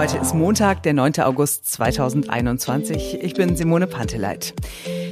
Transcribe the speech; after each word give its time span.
Heute 0.00 0.16
ist 0.16 0.34
Montag, 0.34 0.82
der 0.84 0.94
9. 0.94 1.20
August 1.20 1.70
2021. 1.72 3.18
Ich 3.20 3.34
bin 3.34 3.54
Simone 3.54 3.86
Panteleit. 3.86 4.54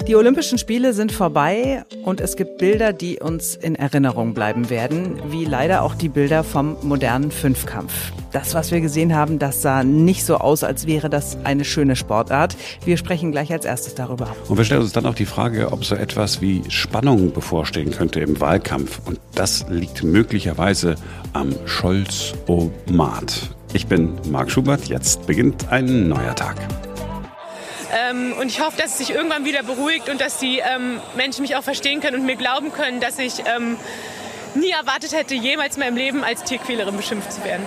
Die 0.07 0.17
Olympischen 0.17 0.57
Spiele 0.57 0.95
sind 0.95 1.13
vorbei 1.13 1.85
und 2.05 2.23
es 2.23 2.37
gibt 2.37 2.57
Bilder, 2.57 2.95
die 2.95 3.19
uns 3.19 3.55
in 3.55 3.75
Erinnerung 3.75 4.33
bleiben 4.33 4.71
werden, 4.71 5.21
wie 5.29 5.45
leider 5.45 5.83
auch 5.83 5.95
die 5.95 6.09
Bilder 6.09 6.43
vom 6.43 6.79
modernen 6.81 7.31
Fünfkampf. 7.31 8.13
Das, 8.33 8.55
was 8.55 8.71
wir 8.71 8.81
gesehen 8.81 9.15
haben, 9.15 9.39
das 9.39 9.61
sah 9.61 9.85
nicht 9.85 10.25
so 10.25 10.39
aus, 10.39 10.65
als 10.65 10.87
wäre 10.87 11.11
das 11.11 11.37
eine 11.45 11.67
schöne 11.67 11.95
Sportart. 11.95 12.57
Wir 12.87 12.97
sprechen 12.97 13.31
gleich 13.31 13.53
als 13.53 13.67
erstes 13.67 13.95
darüber. 13.95 14.35
Und 14.49 14.57
wir 14.57 14.65
stellen 14.65 14.81
uns 14.81 14.93
dann 14.93 15.05
auch 15.05 15.15
die 15.15 15.27
Frage, 15.27 15.71
ob 15.71 15.85
so 15.85 15.97
etwas 15.97 16.41
wie 16.41 16.63
Spannung 16.71 17.35
bevorstehen 17.35 17.91
könnte 17.91 18.21
im 18.21 18.41
Wahlkampf. 18.41 19.03
Und 19.05 19.21
das 19.35 19.67
liegt 19.69 20.03
möglicherweise 20.03 20.95
am 21.35 21.55
Scholz-O-Mat. 21.67 23.51
Ich 23.75 23.87
bin 23.87 24.19
Marc 24.31 24.51
Schubert, 24.51 24.87
jetzt 24.87 25.27
beginnt 25.27 25.71
ein 25.71 26.09
neuer 26.09 26.35
Tag. 26.35 26.57
Ähm, 27.93 28.33
und 28.41 28.47
ich 28.49 28.61
hoffe, 28.61 28.77
dass 28.79 28.93
es 28.93 28.99
sich 28.99 29.11
irgendwann 29.11 29.45
wieder 29.45 29.63
beruhigt 29.63 30.09
und 30.09 30.21
dass 30.21 30.39
die 30.39 30.59
ähm, 30.59 31.01
Menschen 31.17 31.43
mich 31.43 31.55
auch 31.55 31.63
verstehen 31.63 32.01
können 32.01 32.21
und 32.21 32.27
mir 32.27 32.37
glauben 32.37 32.73
können, 32.73 33.01
dass 33.01 33.19
ich 33.19 33.43
ähm, 33.45 33.77
nie 34.55 34.71
erwartet 34.71 35.13
hätte, 35.13 35.35
jemals 35.35 35.77
in 35.77 35.83
meinem 35.83 35.97
Leben 35.97 36.25
als 36.25 36.45
Tierquälerin 36.45 36.97
beschimpft 36.97 37.33
zu 37.33 37.45
werden. 37.45 37.65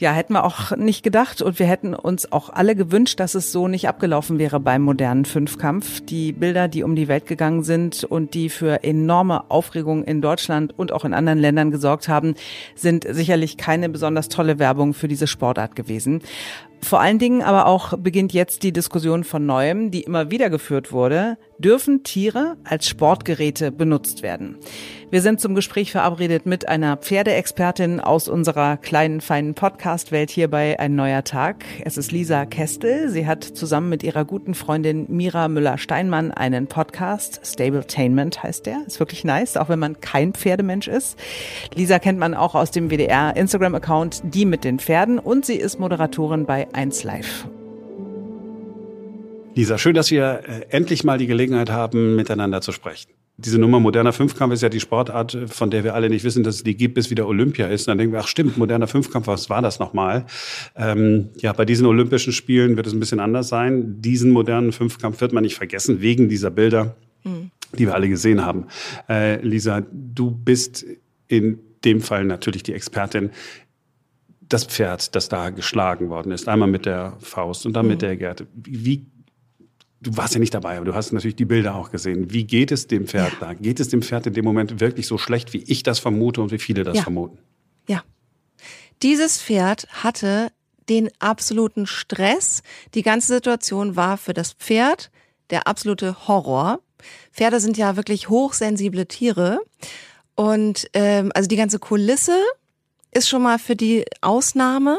Ja, 0.00 0.12
hätten 0.12 0.32
wir 0.32 0.44
auch 0.44 0.74
nicht 0.78 1.02
gedacht 1.02 1.42
und 1.42 1.58
wir 1.58 1.66
hätten 1.66 1.94
uns 1.94 2.32
auch 2.32 2.48
alle 2.48 2.74
gewünscht, 2.74 3.20
dass 3.20 3.34
es 3.34 3.52
so 3.52 3.68
nicht 3.68 3.86
abgelaufen 3.86 4.38
wäre 4.38 4.58
beim 4.58 4.80
modernen 4.80 5.26
Fünfkampf. 5.26 6.00
Die 6.00 6.32
Bilder, 6.32 6.68
die 6.68 6.84
um 6.84 6.96
die 6.96 7.06
Welt 7.06 7.26
gegangen 7.26 7.64
sind 7.64 8.04
und 8.04 8.32
die 8.32 8.48
für 8.48 8.82
enorme 8.82 9.50
Aufregung 9.50 10.02
in 10.04 10.22
Deutschland 10.22 10.72
und 10.78 10.90
auch 10.90 11.04
in 11.04 11.12
anderen 11.12 11.38
Ländern 11.38 11.70
gesorgt 11.70 12.08
haben, 12.08 12.34
sind 12.74 13.06
sicherlich 13.10 13.58
keine 13.58 13.90
besonders 13.90 14.30
tolle 14.30 14.58
Werbung 14.58 14.94
für 14.94 15.06
diese 15.06 15.26
Sportart 15.26 15.76
gewesen. 15.76 16.22
Vor 16.80 17.02
allen 17.02 17.18
Dingen 17.18 17.42
aber 17.42 17.66
auch 17.66 17.98
beginnt 17.98 18.32
jetzt 18.32 18.62
die 18.62 18.72
Diskussion 18.72 19.22
von 19.22 19.44
neuem, 19.44 19.90
die 19.90 20.00
immer 20.00 20.30
wieder 20.30 20.48
geführt 20.48 20.92
wurde. 20.92 21.36
Dürfen 21.60 22.04
Tiere 22.04 22.56
als 22.64 22.88
Sportgeräte 22.88 23.70
benutzt 23.70 24.22
werden? 24.22 24.56
Wir 25.10 25.20
sind 25.20 25.42
zum 25.42 25.54
Gespräch 25.54 25.92
verabredet 25.92 26.46
mit 26.46 26.66
einer 26.66 26.96
Pferdeexpertin 26.96 28.00
aus 28.00 28.28
unserer 28.28 28.78
kleinen, 28.78 29.20
feinen 29.20 29.52
Podcast-Welt 29.52 30.30
hier 30.30 30.50
Ein 30.50 30.94
neuer 30.94 31.22
Tag. 31.22 31.66
Es 31.84 31.98
ist 31.98 32.12
Lisa 32.12 32.46
Kestel. 32.46 33.10
Sie 33.10 33.26
hat 33.26 33.44
zusammen 33.44 33.90
mit 33.90 34.02
ihrer 34.02 34.24
guten 34.24 34.54
Freundin 34.54 35.04
Mira 35.10 35.48
Müller-Steinmann 35.48 36.30
einen 36.30 36.66
Podcast. 36.66 37.42
Stabletainment 37.44 38.42
heißt 38.42 38.64
der. 38.64 38.78
Ist 38.86 38.98
wirklich 38.98 39.24
nice, 39.24 39.58
auch 39.58 39.68
wenn 39.68 39.80
man 39.80 40.00
kein 40.00 40.32
Pferdemensch 40.32 40.88
ist. 40.88 41.18
Lisa 41.74 41.98
kennt 41.98 42.18
man 42.18 42.32
auch 42.32 42.54
aus 42.54 42.70
dem 42.70 42.90
WDR 42.90 43.36
Instagram-Account 43.36 44.22
Die 44.24 44.46
mit 44.46 44.64
den 44.64 44.78
Pferden 44.78 45.18
und 45.18 45.44
sie 45.44 45.56
ist 45.56 45.78
Moderatorin 45.78 46.46
bei 46.46 46.72
1 46.72 47.04
Live. 47.04 47.46
Lisa, 49.60 49.76
schön, 49.76 49.94
dass 49.94 50.10
wir 50.10 50.40
äh, 50.46 50.66
endlich 50.70 51.04
mal 51.04 51.18
die 51.18 51.26
Gelegenheit 51.26 51.70
haben, 51.70 52.16
miteinander 52.16 52.62
zu 52.62 52.72
sprechen 52.72 53.10
diese 53.36 53.58
Nummer 53.58 53.80
moderner 53.80 54.12
Fünfkampf 54.12 54.52
ist 54.52 54.62
ja 54.62 54.68
die 54.68 54.80
Sportart, 54.80 55.36
von 55.46 55.70
der 55.70 55.82
wir 55.82 55.94
alle 55.94 56.10
nicht 56.10 56.24
wissen, 56.24 56.44
dass 56.44 56.56
es 56.56 56.62
die 56.62 56.76
gibt, 56.76 56.94
bis 56.94 57.10
wieder 57.10 57.26
Olympia 57.26 57.68
ist. 57.68 57.82
Und 57.82 57.92
dann 57.92 57.98
denken 57.98 58.12
wir, 58.12 58.20
ach 58.20 58.26
stimmt, 58.26 58.58
moderner 58.58 58.86
Fünfkampf, 58.86 59.26
was 59.26 59.48
war 59.48 59.62
das 59.62 59.78
nochmal? 59.78 60.26
Ähm, 60.76 61.30
ja, 61.38 61.52
bei 61.54 61.64
diesen 61.64 61.86
Olympischen 61.86 62.34
Spielen 62.34 62.76
wird 62.76 62.86
es 62.86 62.92
ein 62.92 63.00
bisschen 63.00 63.18
anders 63.18 63.48
sein. 63.48 64.02
Diesen 64.02 64.30
modernen 64.30 64.72
Fünfkampf 64.72 65.20
wird 65.22 65.32
man 65.32 65.42
nicht 65.42 65.56
vergessen, 65.56 66.02
wegen 66.02 66.28
dieser 66.28 66.50
Bilder, 66.50 66.96
mhm. 67.24 67.50
die 67.72 67.86
wir 67.86 67.94
alle 67.94 68.10
gesehen 68.10 68.44
haben. 68.44 68.66
Äh, 69.08 69.40
Lisa, 69.40 69.82
du 69.90 70.30
bist 70.30 70.84
in 71.26 71.60
dem 71.84 72.02
Fall 72.02 72.24
natürlich 72.24 72.62
die 72.62 72.74
Expertin 72.74 73.30
das 74.48 74.64
Pferd, 74.64 75.14
das 75.14 75.30
da 75.30 75.48
geschlagen 75.48 76.10
worden 76.10 76.32
ist. 76.32 76.46
Einmal 76.46 76.68
mit 76.68 76.84
der 76.84 77.16
Faust 77.20 77.64
und 77.64 77.72
dann 77.72 77.86
mhm. 77.86 77.92
mit 77.92 78.02
der 78.02 78.16
Gerte. 78.16 78.46
Wie 78.54 79.06
du 80.00 80.16
warst 80.16 80.34
ja 80.34 80.40
nicht 80.40 80.54
dabei, 80.54 80.76
aber 80.76 80.86
du 80.86 80.94
hast 80.94 81.12
natürlich 81.12 81.36
die 81.36 81.44
Bilder 81.44 81.74
auch 81.74 81.90
gesehen. 81.90 82.32
Wie 82.32 82.44
geht 82.44 82.72
es 82.72 82.86
dem 82.86 83.06
Pferd 83.06 83.32
ja. 83.34 83.48
da? 83.48 83.54
Geht 83.54 83.80
es 83.80 83.88
dem 83.88 84.02
Pferd 84.02 84.26
in 84.26 84.34
dem 84.34 84.44
Moment 84.44 84.80
wirklich 84.80 85.06
so 85.06 85.18
schlecht, 85.18 85.52
wie 85.52 85.62
ich 85.64 85.82
das 85.82 85.98
vermute 85.98 86.40
und 86.40 86.50
wie 86.50 86.58
viele 86.58 86.84
das 86.84 86.96
ja. 86.96 87.02
vermuten? 87.02 87.38
Ja. 87.86 88.02
Dieses 89.02 89.40
Pferd 89.40 89.86
hatte 89.90 90.52
den 90.88 91.10
absoluten 91.20 91.86
Stress. 91.86 92.62
Die 92.94 93.02
ganze 93.02 93.34
Situation 93.34 93.96
war 93.96 94.16
für 94.16 94.34
das 94.34 94.52
Pferd 94.52 95.10
der 95.50 95.66
absolute 95.66 96.28
Horror. 96.28 96.80
Pferde 97.32 97.60
sind 97.60 97.76
ja 97.76 97.96
wirklich 97.96 98.28
hochsensible 98.28 99.06
Tiere. 99.06 99.60
Und 100.34 100.88
ähm, 100.94 101.30
also 101.34 101.48
die 101.48 101.56
ganze 101.56 101.78
Kulisse 101.78 102.38
ist 103.12 103.28
schon 103.28 103.42
mal 103.42 103.58
für 103.58 103.76
die 103.76 104.04
Ausnahme. 104.20 104.98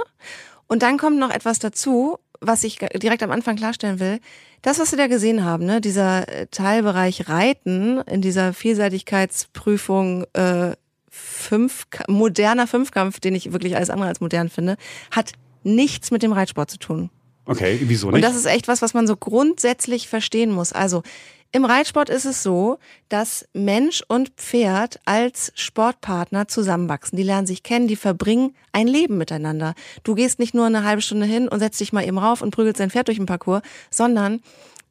Und 0.67 0.83
dann 0.83 0.97
kommt 0.97 1.17
noch 1.17 1.31
etwas 1.31 1.59
dazu, 1.59 2.17
was 2.39 2.63
ich 2.63 2.77
direkt 2.77 3.23
am 3.23 3.31
Anfang 3.31 3.55
klarstellen 3.55 3.99
will. 3.99 4.19
Das, 4.61 4.79
was 4.79 4.91
wir 4.91 4.97
da 4.97 5.07
gesehen 5.07 5.43
haben, 5.43 5.65
ne, 5.65 5.81
dieser 5.81 6.27
äh, 6.27 6.47
Teilbereich 6.47 7.27
Reiten 7.27 7.99
in 8.01 8.21
dieser 8.21 8.53
Vielseitigkeitsprüfung 8.53 10.25
äh, 10.33 10.75
fünf, 11.09 11.87
moderner 12.07 12.67
Fünfkampf, 12.67 13.19
den 13.19 13.35
ich 13.35 13.51
wirklich 13.51 13.75
alles 13.75 13.89
andere 13.89 14.07
als 14.07 14.21
modern 14.21 14.49
finde, 14.49 14.77
hat 15.11 15.33
nichts 15.63 16.11
mit 16.11 16.23
dem 16.23 16.31
Reitsport 16.31 16.69
zu 16.69 16.77
tun. 16.77 17.09
Okay, 17.45 17.79
wieso 17.83 18.07
nicht? 18.07 18.15
Und 18.15 18.21
das 18.21 18.35
ist 18.35 18.45
echt 18.45 18.67
was, 18.67 18.81
was 18.81 18.93
man 18.93 19.07
so 19.07 19.17
grundsätzlich 19.17 20.07
verstehen 20.07 20.51
muss. 20.51 20.73
Also 20.73 21.03
im 21.53 21.65
Reitsport 21.65 22.09
ist 22.09 22.25
es 22.25 22.43
so, 22.43 22.77
dass 23.09 23.45
Mensch 23.53 24.03
und 24.07 24.29
Pferd 24.37 24.99
als 25.03 25.51
Sportpartner 25.55 26.47
zusammenwachsen. 26.47 27.17
Die 27.17 27.23
lernen 27.23 27.45
sich 27.45 27.61
kennen, 27.61 27.87
die 27.87 27.97
verbringen 27.97 28.55
ein 28.71 28.87
Leben 28.87 29.17
miteinander. 29.17 29.73
Du 30.03 30.15
gehst 30.15 30.39
nicht 30.39 30.53
nur 30.53 30.65
eine 30.65 30.85
halbe 30.85 31.01
Stunde 31.01 31.25
hin 31.25 31.49
und 31.49 31.59
setzt 31.59 31.79
dich 31.81 31.91
mal 31.91 32.07
eben 32.07 32.17
rauf 32.17 32.41
und 32.41 32.51
prügelst 32.51 32.79
dein 32.79 32.89
Pferd 32.89 33.09
durch 33.09 33.17
den 33.17 33.25
Parcours, 33.25 33.63
sondern 33.89 34.41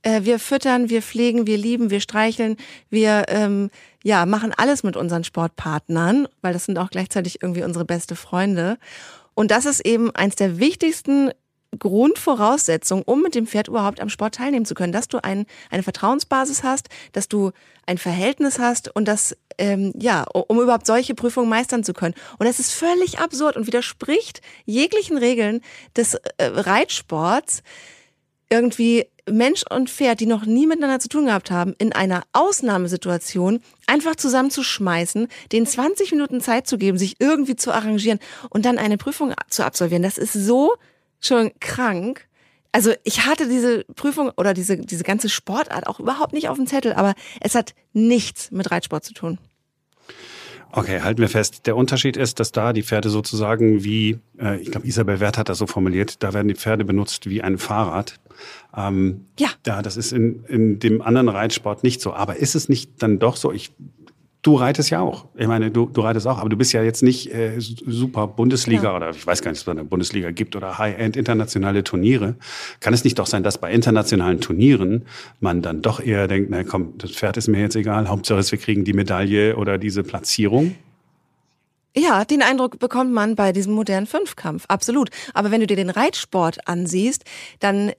äh, 0.03 0.23
wir 0.25 0.39
füttern, 0.39 0.91
wir 0.91 1.01
pflegen, 1.01 1.47
wir 1.47 1.57
lieben, 1.57 1.89
wir 1.89 2.01
streicheln, 2.01 2.59
wir 2.91 3.25
ähm, 3.29 3.71
ja 4.05 4.27
machen 4.27 4.53
alles 4.55 4.83
mit 4.83 4.97
unseren 4.97 5.25
Sportpartnern, 5.25 6.29
weil 6.43 6.53
das 6.53 6.67
sind 6.67 6.79
auch 6.79 6.91
gleichzeitig 6.91 7.43
irgendwie 7.43 7.63
unsere 7.63 7.87
beste 7.87 8.17
Freunde. 8.17 8.77
Und 9.33 9.51
das 9.51 9.65
ist 9.65 9.81
eben 9.87 10.15
eins 10.15 10.37
der 10.37 10.59
wichtigsten 10.59 11.31
Grundvoraussetzung, 11.79 13.03
um 13.03 13.23
mit 13.23 13.35
dem 13.35 13.47
Pferd 13.47 13.69
überhaupt 13.69 14.01
am 14.01 14.09
Sport 14.09 14.35
teilnehmen 14.35 14.65
zu 14.65 14.75
können, 14.75 14.93
dass 14.93 15.09
du 15.09 15.23
ein, 15.23 15.47
eine 15.71 15.83
Vertrauensbasis 15.83 16.63
hast, 16.63 16.89
dass 17.13 17.29
du 17.29 17.53
ein 17.87 17.99
Verhältnis 17.99 18.59
hast 18.59 18.95
und 18.95 19.07
das, 19.07 19.37
ähm, 19.59 19.93
ja, 19.99 20.25
um 20.25 20.61
überhaupt 20.61 20.87
solche 20.87 21.15
Prüfungen 21.15 21.49
meistern 21.49 21.85
zu 21.85 21.93
können. 21.93 22.15
Und 22.39 22.47
das 22.47 22.59
ist 22.59 22.73
völlig 22.73 23.19
absurd 23.21 23.57
und 23.57 23.67
widerspricht 23.67 24.41
jeglichen 24.65 25.17
Regeln 25.17 25.61
des 25.97 26.15
äh, 26.15 26.47
Reitsports, 26.47 27.63
irgendwie 28.51 29.07
Mensch 29.31 29.63
und 29.71 29.89
Pferd, 29.89 30.19
die 30.19 30.27
noch 30.27 30.45
nie 30.45 30.67
miteinander 30.67 30.99
zu 30.99 31.09
tun 31.09 31.27
gehabt 31.27 31.53
haben, 31.53 31.75
in 31.79 31.93
einer 31.93 32.25
Ausnahmesituation 32.33 33.63
einfach 33.87 34.17
zusammenzuschmeißen, 34.17 35.29
den 35.53 35.67
20 35.67 36.11
Minuten 36.11 36.41
Zeit 36.41 36.67
zu 36.67 36.77
geben, 36.77 36.99
sich 36.99 37.17
irgendwie 37.21 37.55
zu 37.55 37.73
arrangieren 37.73 38.19
und 38.49 38.65
dann 38.65 38.79
eine 38.79 38.99
Prüfung 38.99 39.33
zu 39.49 39.65
absolvieren. 39.65 40.03
Das 40.03 40.19
ist 40.19 40.33
so 40.33 40.75
schon 41.21 41.51
krank. 41.61 42.27
Also 42.73 42.93
ich 43.05 43.27
hatte 43.27 43.49
diese 43.49 43.85
Prüfung 43.97 44.31
oder 44.37 44.55
diese, 44.55 44.77
diese 44.77 45.03
ganze 45.03 45.29
Sportart 45.29 45.87
auch 45.87 45.99
überhaupt 45.99 46.33
nicht 46.33 46.49
auf 46.49 46.57
dem 46.57 46.67
Zettel, 46.67 46.93
aber 46.93 47.15
es 47.41 47.55
hat 47.55 47.75
nichts 47.93 48.51
mit 48.51 48.71
Reitsport 48.71 49.05
zu 49.05 49.13
tun. 49.13 49.39
Okay, 50.73 51.01
halten 51.01 51.21
wir 51.21 51.29
fest. 51.29 51.67
Der 51.67 51.77
Unterschied 51.77 52.17
ist, 52.17 52.39
dass 52.39 52.53
da 52.53 52.73
die 52.73 52.85
Pferde 52.85 53.11
sozusagen 53.11 53.83
wie, 53.83 54.21
äh, 54.39 54.61
ich 54.61 54.71
glaube, 54.71 54.87
Isabel 54.87 55.19
Wert 55.19 55.37
hat 55.37 55.49
das 55.49 55.59
so 55.59 55.67
formuliert, 55.67 56.23
da 56.23 56.33
werden 56.33 56.47
die 56.47 56.55
Pferde 56.55 56.85
benutzt 56.85 57.29
wie 57.29 57.43
ein 57.43 57.59
Fahrrad. 57.59 58.21
Ähm, 58.77 59.27
ja. 59.39 59.49
Ja, 59.67 59.83
das 59.83 59.97
ist 59.97 60.13
in, 60.13 60.45
in 60.45 60.79
dem 60.79 61.03
anderen 61.03 61.29
Reitsport 61.29 61.83
nicht 61.83 62.01
so. 62.01 62.15
Aber 62.15 62.37
ist 62.37 62.55
es 62.55 62.69
nicht 62.69 63.03
dann 63.03 63.19
doch 63.19 63.37
so? 63.37 63.53
Ich 63.53 63.73
Du 64.43 64.55
reitest 64.55 64.89
ja 64.89 65.01
auch. 65.01 65.27
Ich 65.37 65.47
meine, 65.47 65.71
du, 65.71 65.87
du 65.87 66.01
reitest 66.01 66.27
auch, 66.27 66.39
aber 66.39 66.49
du 66.49 66.57
bist 66.57 66.73
ja 66.73 66.83
jetzt 66.83 67.03
nicht 67.03 67.31
äh, 67.33 67.57
super 67.59 68.27
Bundesliga 68.27 68.85
ja. 68.85 68.97
oder 68.97 69.11
ich 69.11 69.27
weiß 69.27 69.43
gar 69.43 69.51
nicht, 69.51 69.61
ob 69.61 69.69
es 69.69 69.79
eine 69.79 69.85
Bundesliga 69.85 70.31
gibt 70.31 70.57
oder 70.57 70.79
High-End 70.79 71.19
internationale 71.19 71.85
Turniere. 71.85 72.37
Kann 72.81 72.95
es 72.95 73.05
nicht 73.05 73.19
doch 73.19 73.27
sein, 73.27 73.43
dass 73.43 73.59
bei 73.59 73.71
internationalen 73.71 74.41
Turnieren 74.41 75.05
man 75.41 75.61
dann 75.61 75.83
doch 75.83 76.01
eher 76.01 76.27
denkt, 76.27 76.49
na 76.51 76.65
komm, 76.65 76.95
das 76.97 77.11
Pferd 77.11 77.37
ist 77.37 77.49
mir 77.49 77.61
jetzt 77.61 77.77
egal, 77.77 78.09
Hauptsache 78.09 78.39
ist, 78.39 78.51
wir 78.51 78.59
kriegen 78.59 78.85
die 78.85 78.95
Medaille 78.95 79.57
oder 79.57 79.77
diese 79.77 80.03
Platzierung? 80.03 80.75
Ja, 81.95 82.25
den 82.25 82.41
Eindruck 82.41 82.79
bekommt 82.79 83.13
man 83.13 83.35
bei 83.35 83.53
diesem 83.53 83.75
modernen 83.75 84.07
Fünfkampf, 84.07 84.65
absolut. 84.69 85.11
Aber 85.35 85.51
wenn 85.51 85.61
du 85.61 85.67
dir 85.67 85.77
den 85.77 85.91
Reitsport 85.91 86.67
ansiehst, 86.67 87.25
dann 87.59 87.93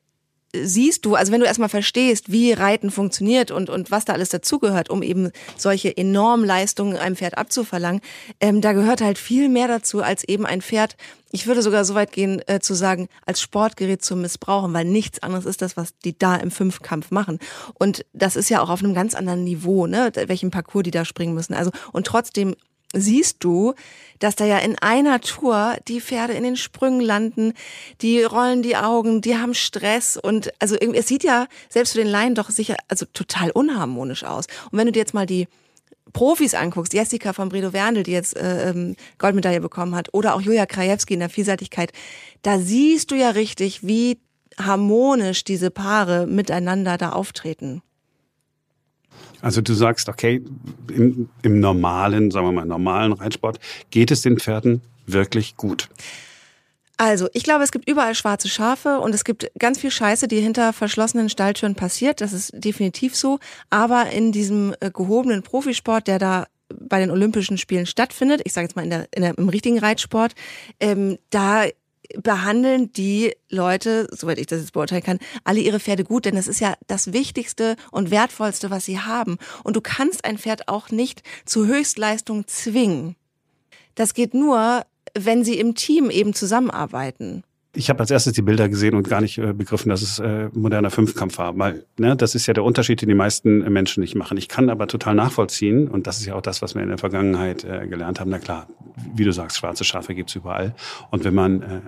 siehst 0.53 1.05
du, 1.05 1.15
also 1.15 1.31
wenn 1.31 1.39
du 1.39 1.45
erstmal 1.45 1.69
verstehst, 1.69 2.31
wie 2.31 2.51
Reiten 2.53 2.91
funktioniert 2.91 3.51
und, 3.51 3.69
und 3.69 3.91
was 3.91 4.05
da 4.05 4.13
alles 4.13 4.29
dazugehört, 4.29 4.89
um 4.89 5.03
eben 5.03 5.31
solche 5.57 5.95
enormen 5.95 6.45
Leistungen 6.45 6.97
einem 6.97 7.15
Pferd 7.15 7.37
abzuverlangen, 7.37 8.01
ähm, 8.39 8.61
da 8.61 8.73
gehört 8.73 9.01
halt 9.01 9.17
viel 9.17 9.49
mehr 9.49 9.67
dazu, 9.67 10.01
als 10.01 10.23
eben 10.23 10.45
ein 10.45 10.61
Pferd, 10.61 10.97
ich 11.31 11.47
würde 11.47 11.61
sogar 11.61 11.85
so 11.85 11.95
weit 11.95 12.11
gehen, 12.11 12.41
äh, 12.47 12.59
zu 12.59 12.73
sagen, 12.73 13.07
als 13.25 13.41
Sportgerät 13.41 14.03
zu 14.03 14.15
missbrauchen, 14.15 14.73
weil 14.73 14.85
nichts 14.85 15.23
anderes 15.23 15.45
ist 15.45 15.61
das, 15.61 15.77
was 15.77 15.97
die 15.99 16.17
da 16.17 16.35
im 16.35 16.51
Fünfkampf 16.51 17.11
machen. 17.11 17.39
Und 17.75 18.05
das 18.13 18.35
ist 18.35 18.49
ja 18.49 18.61
auch 18.61 18.69
auf 18.69 18.83
einem 18.83 18.93
ganz 18.93 19.15
anderen 19.15 19.43
Niveau, 19.43 19.87
ne, 19.87 20.11
welchen 20.27 20.51
Parcours 20.51 20.83
die 20.83 20.91
da 20.91 21.05
springen 21.05 21.33
müssen. 21.33 21.53
Also, 21.53 21.71
und 21.93 22.07
trotzdem 22.07 22.55
siehst 22.93 23.37
du, 23.39 23.73
dass 24.19 24.35
da 24.35 24.45
ja 24.45 24.59
in 24.59 24.77
einer 24.79 25.21
Tour 25.21 25.77
die 25.87 26.01
Pferde 26.01 26.33
in 26.33 26.43
den 26.43 26.57
Sprüngen 26.57 27.01
landen, 27.01 27.53
die 28.01 28.23
rollen 28.23 28.61
die 28.61 28.75
Augen, 28.75 29.21
die 29.21 29.37
haben 29.37 29.53
Stress 29.53 30.17
und 30.17 30.51
also 30.59 30.75
irgendwie, 30.79 30.99
es 30.99 31.07
sieht 31.07 31.23
ja 31.23 31.47
selbst 31.69 31.93
für 31.93 31.99
den 31.99 32.07
Laien 32.07 32.35
doch 32.35 32.49
sicher 32.49 32.75
also 32.87 33.05
total 33.13 33.51
unharmonisch 33.51 34.23
aus. 34.23 34.45
Und 34.71 34.77
wenn 34.77 34.85
du 34.85 34.91
dir 34.91 34.99
jetzt 34.99 35.13
mal 35.13 35.25
die 35.25 35.47
Profis 36.13 36.53
anguckst, 36.53 36.93
Jessica 36.93 37.33
von 37.33 37.49
Bredow 37.49 37.73
Werndl, 37.73 38.03
die 38.03 38.11
jetzt 38.11 38.35
äh, 38.35 38.69
ähm, 38.69 38.95
Goldmedaille 39.17 39.61
bekommen 39.61 39.95
hat, 39.95 40.13
oder 40.13 40.35
auch 40.35 40.41
Julia 40.41 40.65
Krajewski 40.65 41.13
in 41.13 41.21
der 41.21 41.29
Vielseitigkeit, 41.29 41.93
da 42.41 42.59
siehst 42.59 43.11
du 43.11 43.15
ja 43.15 43.29
richtig, 43.29 43.85
wie 43.85 44.19
harmonisch 44.59 45.43
diese 45.43 45.71
Paare 45.71 46.27
miteinander 46.27 46.97
da 46.97 47.11
auftreten. 47.11 47.81
Also 49.41 49.61
du 49.61 49.73
sagst, 49.73 50.09
okay, 50.09 50.41
im, 50.89 51.29
im 51.41 51.59
normalen, 51.59 52.31
sagen 52.31 52.47
wir 52.47 52.51
mal, 52.51 52.65
normalen 52.65 53.13
Reitsport 53.13 53.59
geht 53.89 54.11
es 54.11 54.21
den 54.21 54.39
Pferden 54.39 54.81
wirklich 55.07 55.57
gut. 55.57 55.89
Also, 56.97 57.27
ich 57.33 57.43
glaube, 57.43 57.63
es 57.63 57.71
gibt 57.71 57.89
überall 57.89 58.13
schwarze 58.13 58.47
Schafe 58.47 58.99
und 58.99 59.15
es 59.15 59.23
gibt 59.23 59.51
ganz 59.57 59.79
viel 59.79 59.89
Scheiße, 59.89 60.27
die 60.27 60.39
hinter 60.39 60.71
verschlossenen 60.71 61.29
Stalltüren 61.29 61.73
passiert. 61.73 62.21
Das 62.21 62.31
ist 62.31 62.51
definitiv 62.53 63.15
so. 63.15 63.39
Aber 63.71 64.11
in 64.11 64.31
diesem 64.31 64.75
äh, 64.81 64.91
gehobenen 64.91 65.41
Profisport, 65.41 66.07
der 66.07 66.19
da 66.19 66.45
bei 66.79 66.99
den 66.99 67.09
Olympischen 67.09 67.57
Spielen 67.57 67.87
stattfindet, 67.87 68.41
ich 68.45 68.53
sage 68.53 68.65
jetzt 68.65 68.75
mal 68.75 68.83
in 68.83 68.91
der, 68.91 69.07
in 69.15 69.23
der, 69.23 69.35
im 69.35 69.49
richtigen 69.49 69.79
Reitsport, 69.79 70.33
ähm, 70.79 71.17
da 71.31 71.63
behandeln 72.21 72.91
die 72.93 73.33
Leute, 73.49 74.07
soweit 74.11 74.39
ich 74.39 74.47
das 74.47 74.61
jetzt 74.61 74.73
beurteilen 74.73 75.03
kann, 75.03 75.19
alle 75.43 75.59
ihre 75.59 75.79
Pferde 75.79 76.03
gut, 76.03 76.25
denn 76.25 76.35
das 76.35 76.47
ist 76.47 76.59
ja 76.59 76.73
das 76.87 77.13
Wichtigste 77.13 77.75
und 77.91 78.11
Wertvollste, 78.11 78.69
was 78.69 78.85
sie 78.85 78.99
haben. 78.99 79.37
Und 79.63 79.75
du 79.75 79.81
kannst 79.81 80.25
ein 80.25 80.37
Pferd 80.37 80.67
auch 80.67 80.89
nicht 80.89 81.23
zu 81.45 81.65
Höchstleistung 81.67 82.47
zwingen. 82.47 83.15
Das 83.95 84.13
geht 84.13 84.33
nur, 84.33 84.83
wenn 85.17 85.43
sie 85.43 85.59
im 85.59 85.75
Team 85.75 86.09
eben 86.09 86.33
zusammenarbeiten. 86.33 87.43
Ich 87.73 87.89
habe 87.89 88.01
als 88.01 88.11
erstes 88.11 88.33
die 88.33 88.41
Bilder 88.41 88.67
gesehen 88.67 88.95
und 88.95 89.07
gar 89.07 89.21
nicht 89.21 89.37
äh, 89.37 89.53
begriffen, 89.53 89.89
dass 89.89 90.01
es 90.01 90.19
äh, 90.19 90.49
moderner 90.51 90.89
Fünfkampf 90.89 91.37
war. 91.37 91.57
Weil, 91.57 91.85
ne, 91.97 92.17
das 92.17 92.35
ist 92.35 92.45
ja 92.45 92.53
der 92.53 92.65
Unterschied, 92.65 93.01
den 93.01 93.07
die 93.07 93.15
meisten 93.15 93.59
Menschen 93.71 94.01
nicht 94.01 94.13
machen. 94.13 94.37
Ich 94.37 94.49
kann 94.49 94.69
aber 94.69 94.87
total 94.87 95.15
nachvollziehen, 95.15 95.87
und 95.87 96.05
das 96.05 96.19
ist 96.19 96.25
ja 96.25 96.35
auch 96.35 96.41
das, 96.41 96.61
was 96.61 96.75
wir 96.75 96.81
in 96.81 96.89
der 96.89 96.97
Vergangenheit 96.97 97.63
äh, 97.63 97.87
gelernt 97.87 98.19
haben. 98.19 98.29
Na 98.29 98.39
klar, 98.39 98.67
wie 99.15 99.23
du 99.23 99.31
sagst, 99.31 99.57
schwarze 99.57 99.85
Schafe 99.85 100.13
gibt's 100.13 100.35
überall. 100.35 100.75
Und 101.11 101.23
wenn 101.23 101.33
man 101.33 101.61
äh, 101.61 101.81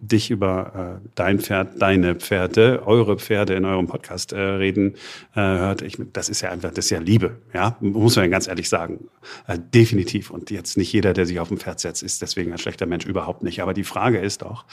dich 0.00 0.30
über 0.30 1.00
äh, 1.02 1.08
dein 1.14 1.38
Pferd, 1.38 1.80
deine 1.80 2.14
Pferde, 2.14 2.82
eure 2.86 3.18
Pferde 3.18 3.54
in 3.54 3.64
eurem 3.64 3.86
Podcast 3.86 4.32
äh, 4.32 4.40
reden 4.40 4.94
äh, 5.34 5.40
hört, 5.40 5.82
ich, 5.82 5.98
das 6.12 6.28
ist 6.28 6.40
ja 6.40 6.50
einfach, 6.50 6.70
das 6.70 6.86
ist 6.86 6.90
ja 6.90 6.98
Liebe, 6.98 7.36
ja, 7.52 7.76
muss 7.80 8.16
man 8.16 8.24
ja 8.24 8.30
ganz 8.30 8.48
ehrlich 8.48 8.68
sagen, 8.68 9.08
äh, 9.46 9.58
definitiv. 9.58 10.30
Und 10.30 10.50
jetzt 10.50 10.76
nicht 10.76 10.92
jeder, 10.92 11.12
der 11.12 11.26
sich 11.26 11.38
auf 11.38 11.50
ein 11.50 11.58
Pferd 11.58 11.80
setzt, 11.80 12.02
ist 12.02 12.22
deswegen 12.22 12.52
ein 12.52 12.58
schlechter 12.58 12.86
Mensch, 12.86 13.04
überhaupt 13.04 13.42
nicht. 13.42 13.62
Aber 13.62 13.74
die 13.74 13.84
Frage 13.84 14.18
ist 14.18 14.44
auch, 14.44 14.64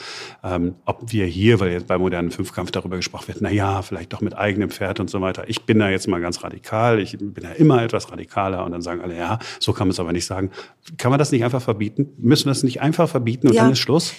ähm, 0.42 0.76
ob 0.86 1.12
wir 1.12 1.26
hier, 1.26 1.60
weil 1.60 1.72
jetzt 1.72 1.86
bei 1.86 1.98
modernen 1.98 2.30
Fünfkampf 2.30 2.70
darüber 2.70 2.96
gesprochen 2.96 3.28
wird, 3.28 3.38
na 3.40 3.50
ja, 3.50 3.82
vielleicht 3.82 4.12
doch 4.12 4.22
mit 4.22 4.36
eigenem 4.36 4.70
Pferd 4.70 4.98
und 5.00 5.10
so 5.10 5.20
weiter. 5.20 5.44
Ich 5.48 5.64
bin 5.64 5.78
da 5.78 5.90
jetzt 5.90 6.08
mal 6.08 6.20
ganz 6.20 6.42
radikal, 6.42 7.00
ich 7.00 7.16
bin 7.18 7.44
ja 7.44 7.50
immer 7.50 7.82
etwas 7.82 8.10
radikaler 8.10 8.64
und 8.64 8.72
dann 8.72 8.82
sagen 8.82 9.02
alle, 9.02 9.16
ja, 9.16 9.38
so 9.60 9.72
kann 9.72 9.88
man 9.88 9.92
es 9.92 10.00
aber 10.00 10.12
nicht 10.12 10.26
sagen. 10.26 10.50
Kann 10.96 11.10
man 11.10 11.18
das 11.18 11.32
nicht 11.32 11.44
einfach 11.44 11.62
verbieten? 11.62 12.08
Müssen 12.16 12.46
wir 12.46 12.52
es 12.52 12.62
nicht 12.62 12.80
einfach 12.80 13.08
verbieten 13.08 13.48
und 13.48 13.54
ja. 13.54 13.62
dann 13.62 13.72
ist 13.72 13.78
Schluss? 13.78 14.14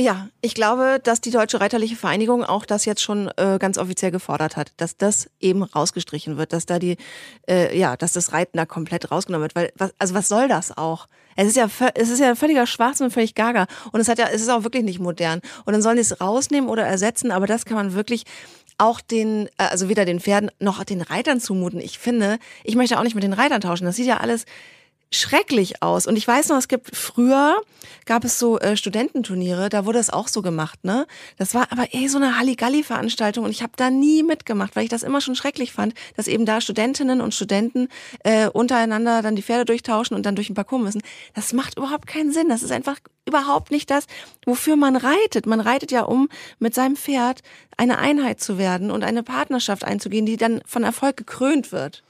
Ja, 0.00 0.28
ich 0.42 0.54
glaube, 0.54 1.00
dass 1.02 1.20
die 1.20 1.32
Deutsche 1.32 1.60
Reiterliche 1.60 1.96
Vereinigung 1.96 2.44
auch 2.44 2.64
das 2.64 2.84
jetzt 2.84 3.02
schon 3.02 3.32
äh, 3.36 3.58
ganz 3.58 3.78
offiziell 3.78 4.12
gefordert 4.12 4.56
hat, 4.56 4.72
dass 4.76 4.96
das 4.96 5.28
eben 5.40 5.64
rausgestrichen 5.64 6.36
wird, 6.36 6.52
dass 6.52 6.66
da 6.66 6.78
die, 6.78 6.98
äh, 7.48 7.76
ja, 7.76 7.96
dass 7.96 8.12
das 8.12 8.32
Reiten 8.32 8.58
da 8.58 8.64
komplett 8.64 9.10
rausgenommen 9.10 9.42
wird. 9.42 9.56
Weil, 9.56 9.72
was, 9.76 9.92
also 9.98 10.14
was 10.14 10.28
soll 10.28 10.46
das 10.46 10.78
auch? 10.78 11.08
Es 11.34 11.48
ist 11.48 11.56
ja, 11.56 11.68
es 11.96 12.10
ist 12.10 12.20
ja 12.20 12.36
völliger 12.36 12.64
Schwachsinn 12.68 13.06
und 13.06 13.10
völlig 13.10 13.34
gaga. 13.34 13.66
Und 13.90 13.98
es 13.98 14.06
hat 14.06 14.20
ja, 14.20 14.28
es 14.32 14.40
ist 14.40 14.50
auch 14.50 14.62
wirklich 14.62 14.84
nicht 14.84 15.00
modern. 15.00 15.40
Und 15.64 15.72
dann 15.72 15.82
sollen 15.82 15.96
die 15.96 16.02
es 16.02 16.20
rausnehmen 16.20 16.70
oder 16.70 16.84
ersetzen, 16.84 17.32
aber 17.32 17.48
das 17.48 17.64
kann 17.64 17.76
man 17.76 17.94
wirklich 17.94 18.22
auch 18.78 19.00
den, 19.00 19.48
äh, 19.58 19.64
also 19.64 19.88
weder 19.88 20.04
den 20.04 20.20
Pferden 20.20 20.52
noch 20.60 20.84
den 20.84 21.00
Reitern 21.00 21.40
zumuten. 21.40 21.80
Ich 21.80 21.98
finde, 21.98 22.38
ich 22.62 22.76
möchte 22.76 23.00
auch 23.00 23.02
nicht 23.02 23.16
mit 23.16 23.24
den 23.24 23.32
Reitern 23.32 23.60
tauschen. 23.60 23.84
Das 23.84 23.96
sieht 23.96 24.06
ja 24.06 24.18
alles 24.18 24.44
schrecklich 25.10 25.82
aus. 25.82 26.06
Und 26.06 26.16
ich 26.16 26.26
weiß 26.26 26.48
noch, 26.48 26.58
es 26.58 26.68
gibt 26.68 26.94
früher 26.94 27.62
gab 28.08 28.24
es 28.24 28.38
so 28.38 28.58
äh, 28.58 28.76
Studententurniere, 28.76 29.68
da 29.68 29.84
wurde 29.84 29.98
es 29.98 30.10
auch 30.10 30.28
so 30.28 30.40
gemacht, 30.40 30.82
ne? 30.82 31.06
Das 31.36 31.54
war 31.54 31.70
aber 31.70 31.92
eh 31.92 32.08
so 32.08 32.16
eine 32.16 32.38
Halligalli-Veranstaltung 32.38 33.44
und 33.44 33.50
ich 33.50 33.62
habe 33.62 33.72
da 33.76 33.90
nie 33.90 34.22
mitgemacht, 34.22 34.74
weil 34.74 34.84
ich 34.84 34.88
das 34.88 35.02
immer 35.02 35.20
schon 35.20 35.36
schrecklich 35.36 35.72
fand, 35.72 35.94
dass 36.16 36.26
eben 36.26 36.46
da 36.46 36.60
Studentinnen 36.60 37.20
und 37.20 37.34
Studenten 37.34 37.88
äh, 38.24 38.48
untereinander 38.48 39.20
dann 39.22 39.36
die 39.36 39.42
Pferde 39.42 39.66
durchtauschen 39.66 40.16
und 40.16 40.24
dann 40.24 40.34
durch 40.34 40.48
den 40.48 40.54
Parcours 40.54 40.82
müssen. 40.82 41.02
Das 41.34 41.52
macht 41.52 41.76
überhaupt 41.76 42.06
keinen 42.06 42.32
Sinn. 42.32 42.48
Das 42.48 42.62
ist 42.62 42.72
einfach 42.72 42.96
überhaupt 43.26 43.70
nicht 43.70 43.90
das, 43.90 44.06
wofür 44.46 44.76
man 44.76 44.96
reitet. 44.96 45.46
Man 45.46 45.60
reitet 45.60 45.92
ja 45.92 46.02
um, 46.02 46.28
mit 46.58 46.74
seinem 46.74 46.96
Pferd 46.96 47.42
eine 47.76 47.98
Einheit 47.98 48.40
zu 48.40 48.56
werden 48.56 48.90
und 48.90 49.04
eine 49.04 49.22
Partnerschaft 49.22 49.84
einzugehen, 49.84 50.24
die 50.24 50.38
dann 50.38 50.62
von 50.66 50.82
Erfolg 50.82 51.18
gekrönt 51.18 51.72
wird. 51.72 52.02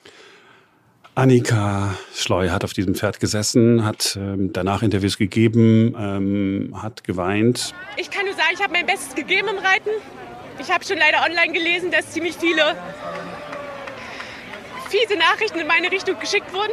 Annika 1.18 1.98
Schleu 2.14 2.50
hat 2.50 2.62
auf 2.62 2.74
diesem 2.74 2.94
Pferd 2.94 3.18
gesessen, 3.18 3.84
hat 3.84 4.14
ähm, 4.14 4.52
danach 4.52 4.82
Interviews 4.82 5.18
gegeben, 5.18 5.96
ähm, 5.98 6.80
hat 6.80 7.02
geweint. 7.02 7.74
Ich 7.96 8.08
kann 8.08 8.24
nur 8.24 8.34
sagen, 8.34 8.50
ich 8.54 8.62
habe 8.62 8.72
mein 8.72 8.86
Bestes 8.86 9.16
gegeben 9.16 9.48
im 9.48 9.58
Reiten. 9.58 9.90
Ich 10.60 10.70
habe 10.70 10.84
schon 10.84 10.96
leider 10.96 11.24
online 11.28 11.52
gelesen, 11.52 11.90
dass 11.90 12.12
ziemlich 12.12 12.36
viele 12.36 12.76
fiese 14.88 15.18
Nachrichten 15.18 15.58
in 15.58 15.66
meine 15.66 15.90
Richtung 15.90 16.20
geschickt 16.20 16.52
wurden. 16.52 16.70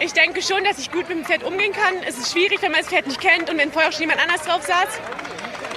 Ich 0.00 0.14
denke 0.14 0.40
schon, 0.40 0.64
dass 0.64 0.78
ich 0.78 0.90
gut 0.90 1.06
mit 1.10 1.18
dem 1.18 1.24
Pferd 1.26 1.42
umgehen 1.42 1.72
kann. 1.72 2.02
Es 2.08 2.16
ist 2.16 2.32
schwierig, 2.32 2.62
wenn 2.62 2.72
man 2.72 2.80
das 2.80 2.88
Pferd 2.88 3.08
nicht 3.08 3.20
kennt 3.20 3.50
und 3.50 3.58
wenn 3.58 3.70
vorher 3.70 3.92
schon 3.92 4.08
jemand 4.08 4.22
anders 4.22 4.40
drauf 4.46 4.62
saß. 4.62 4.98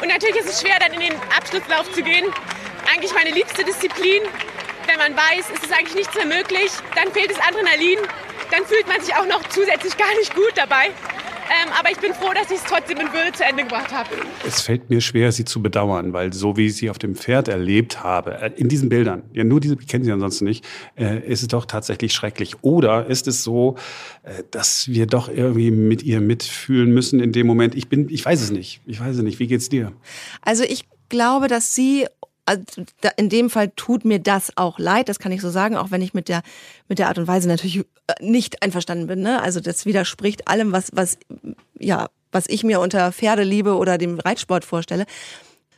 Und 0.01 0.07
natürlich 0.07 0.37
ist 0.37 0.47
es 0.47 0.61
schwer, 0.61 0.79
dann 0.79 0.93
in 0.93 1.01
den 1.01 1.15
Abschlusslauf 1.37 1.91
zu 1.91 2.01
gehen. 2.01 2.27
Eigentlich 2.93 3.13
meine 3.13 3.31
liebste 3.31 3.65
Disziplin 3.65 4.21
wenn 4.87 4.97
man 4.97 5.15
weiß, 5.15 5.45
es 5.53 5.63
ist 5.63 5.71
eigentlich 5.71 5.95
nichts 5.95 6.15
mehr 6.15 6.25
möglich, 6.25 6.71
dann 6.95 7.11
fehlt 7.11 7.31
das 7.31 7.39
Adrenalin, 7.39 7.99
dann 8.51 8.65
fühlt 8.65 8.87
man 8.87 9.01
sich 9.01 9.13
auch 9.15 9.27
noch 9.27 9.43
zusätzlich 9.49 9.97
gar 9.97 10.13
nicht 10.17 10.35
gut 10.35 10.53
dabei. 10.55 10.91
Ähm, 11.53 11.69
aber 11.77 11.91
ich 11.91 11.97
bin 11.97 12.13
froh, 12.13 12.31
dass 12.33 12.49
ich 12.49 12.57
es 12.57 12.63
trotzdem 12.63 12.97
in 12.99 13.11
Würde 13.11 13.31
zu 13.33 13.43
Ende 13.43 13.63
gebracht 13.63 13.91
habe. 13.91 14.09
Es 14.47 14.61
fällt 14.61 14.89
mir 14.89 15.01
schwer, 15.01 15.31
sie 15.31 15.45
zu 15.45 15.61
bedauern, 15.61 16.13
weil 16.13 16.31
so 16.33 16.55
wie 16.57 16.67
ich 16.67 16.75
sie 16.75 16.89
auf 16.89 16.97
dem 16.97 17.15
Pferd 17.15 17.47
erlebt 17.47 18.03
habe, 18.03 18.41
äh, 18.41 18.51
in 18.55 18.69
diesen 18.69 18.89
Bildern, 18.89 19.23
ja 19.33 19.43
nur 19.43 19.59
diese 19.59 19.75
kennen 19.75 20.03
Sie 20.03 20.11
ansonsten 20.11 20.45
nicht, 20.45 20.65
äh, 20.95 21.19
ist 21.19 21.41
es 21.41 21.49
doch 21.49 21.65
tatsächlich 21.65 22.13
schrecklich. 22.13 22.55
Oder 22.63 23.07
ist 23.07 23.27
es 23.27 23.43
so, 23.43 23.75
äh, 24.23 24.43
dass 24.51 24.87
wir 24.87 25.05
doch 25.05 25.27
irgendwie 25.27 25.71
mit 25.71 26.03
ihr 26.03 26.21
mitfühlen 26.21 26.93
müssen 26.93 27.19
in 27.19 27.31
dem 27.33 27.45
Moment? 27.45 27.75
Ich 27.75 27.89
bin, 27.89 28.07
ich 28.09 28.23
weiß 28.23 28.41
es 28.41 28.51
nicht. 28.51 28.81
Ich 28.85 28.99
weiß 28.99 29.17
es 29.17 29.21
nicht. 29.21 29.39
Wie 29.39 29.47
geht's 29.47 29.69
dir? 29.69 29.91
Also 30.41 30.63
ich 30.63 30.85
glaube, 31.09 31.47
dass 31.47 31.75
sie 31.75 32.07
also 32.45 32.63
in 33.17 33.29
dem 33.29 33.49
Fall 33.49 33.71
tut 33.75 34.05
mir 34.05 34.19
das 34.19 34.51
auch 34.57 34.79
leid, 34.79 35.09
das 35.09 35.19
kann 35.19 35.31
ich 35.31 35.41
so 35.41 35.49
sagen, 35.49 35.77
auch 35.77 35.91
wenn 35.91 36.01
ich 36.01 36.13
mit 36.13 36.27
der 36.27 36.41
mit 36.87 36.99
der 36.99 37.07
Art 37.07 37.17
und 37.17 37.27
Weise 37.27 37.47
natürlich 37.47 37.79
äh, 37.79 37.83
nicht 38.19 38.61
einverstanden 38.61 39.07
bin. 39.07 39.21
Ne? 39.21 39.41
Also 39.41 39.59
das 39.59 39.85
widerspricht 39.85 40.47
allem, 40.47 40.71
was 40.71 40.89
was 40.93 41.17
ja 41.79 42.09
was 42.31 42.49
ich 42.49 42.63
mir 42.63 42.79
unter 42.79 43.11
Pferdeliebe 43.11 43.75
oder 43.75 43.97
dem 43.97 44.19
Reitsport 44.19 44.65
vorstelle. 44.65 45.05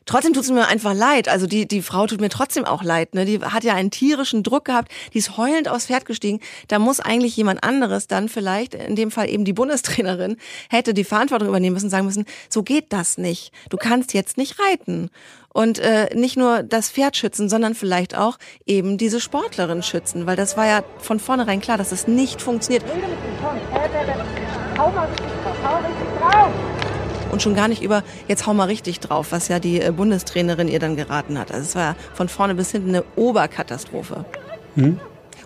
Trotzdem 0.05 0.33
tut 0.33 0.43
es 0.43 0.51
mir 0.51 0.67
einfach 0.67 0.93
leid. 0.93 1.27
Also 1.27 1.47
die, 1.47 1.67
die 1.67 1.81
Frau 1.81 2.05
tut 2.05 2.21
mir 2.21 2.29
trotzdem 2.29 2.65
auch 2.65 2.83
leid. 2.83 3.15
Ne? 3.15 3.25
Die 3.25 3.39
hat 3.39 3.63
ja 3.63 3.74
einen 3.74 3.91
tierischen 3.91 4.43
Druck 4.43 4.65
gehabt, 4.65 4.91
die 5.13 5.17
ist 5.17 5.38
heulend 5.38 5.67
aufs 5.67 5.88
Pferd 5.88 6.05
gestiegen. 6.05 6.39
Da 6.67 6.79
muss 6.79 7.00
eigentlich 7.00 7.35
jemand 7.35 7.63
anderes 7.63 8.07
dann 8.07 8.29
vielleicht, 8.29 8.75
in 8.75 8.95
dem 8.95 9.12
Fall 9.12 9.29
eben 9.29 9.45
die 9.45 9.53
Bundestrainerin, 9.53 10.38
hätte 10.69 10.93
die 10.93 11.03
Verantwortung 11.03 11.50
übernehmen 11.50 11.74
müssen, 11.74 11.89
sagen 11.89 12.05
müssen, 12.05 12.25
so 12.50 12.62
geht 12.63 12.93
das 12.93 13.17
nicht. 13.17 13.51
Du 13.69 13.77
kannst 13.77 14.13
jetzt 14.13 14.38
nicht 14.38 14.59
reiten. 14.59 15.09
Und 15.53 15.79
äh, 15.79 16.13
nicht 16.13 16.35
nur 16.35 16.63
das 16.63 16.89
Pferd 16.91 17.15
schützen, 17.15 17.47
sondern 17.47 17.75
vielleicht 17.75 18.17
auch 18.17 18.38
eben 18.65 18.97
diese 18.97 19.21
Sportlerin 19.21 19.83
schützen. 19.83 20.27
Weil 20.27 20.35
das 20.35 20.57
war 20.57 20.67
ja 20.67 20.83
von 20.97 21.19
vornherein 21.19 21.62
klar, 21.62 21.77
dass 21.77 21.93
es 21.93 22.07
nicht 22.07 22.41
funktioniert. 22.41 22.83
Hau 24.77 24.91
mal 24.91 25.07
richtig 25.07 25.25
drauf, 25.43 25.55
hau 25.63 25.77
richtig 25.77 26.04
und 27.35 27.41
schon 27.41 27.53
gar 27.53 27.67
nicht 27.67 27.83
über 27.83 28.01
jetzt 28.29 28.47
hau 28.47 28.53
mal 28.53 28.63
richtig 28.63 29.01
drauf, 29.01 29.33
was 29.33 29.49
ja 29.49 29.59
die 29.59 29.81
äh, 29.81 29.91
Bundestrainerin 29.91 30.69
ihr 30.69 30.79
dann 30.79 30.95
geraten 30.95 31.37
hat. 31.37 31.51
Also 31.51 31.65
es 31.65 31.75
war 31.75 31.81
ja 31.83 31.95
von 32.13 32.29
vorne 32.29 32.55
bis 32.55 32.71
hinten 32.71 32.89
eine 32.89 33.03
Oberkatastrophe. 33.17 34.23
Hm? 34.75 35.01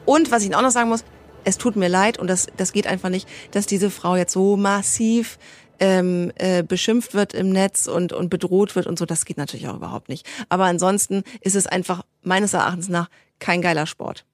Und 0.06 0.30
was 0.30 0.44
ich 0.44 0.56
auch 0.56 0.62
noch 0.62 0.70
sagen 0.70 0.90
muss, 0.90 1.04
es 1.46 1.58
tut 1.58 1.76
mir 1.76 1.88
leid 1.88 2.20
und 2.20 2.28
das, 2.28 2.46
das 2.58 2.74
geht 2.74 2.86
einfach 2.86 3.10
nicht, 3.10 3.28
dass 3.50 3.66
diese 3.66 3.90
Frau 3.90 4.16
jetzt 4.16 4.34
so 4.34 4.56
massiv 4.56 5.40
ähm, 5.80 6.32
äh, 6.36 6.62
beschimpft 6.62 7.16
wird 7.16 7.34
im 7.34 7.50
Netz 7.50 7.88
und, 7.88 8.14
und 8.14 8.30
bedroht 8.30 8.76
wird 8.76 8.86
und 8.86 9.00
so. 9.00 9.08
Das 9.08 9.26
geht 9.26 9.38
natürlich 9.38 9.68
auch 9.68 9.78
überhaupt 9.78 10.10
nicht. 10.10 10.28
Aber 10.48 10.66
ansonsten 10.66 11.24
ist 11.42 11.56
es 11.56 11.66
einfach 11.66 12.04
meines 12.22 12.54
Erachtens 12.54 12.90
nach 12.90 13.10
kein 13.40 13.64
geiler 13.64 13.88
Sport. 13.88 14.26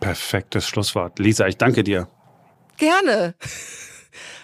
Perfektes 0.00 0.66
Schlusswort. 0.66 1.18
Lisa, 1.18 1.46
ich 1.46 1.58
danke 1.58 1.84
dir. 1.84 2.08
Gerne. 2.78 3.34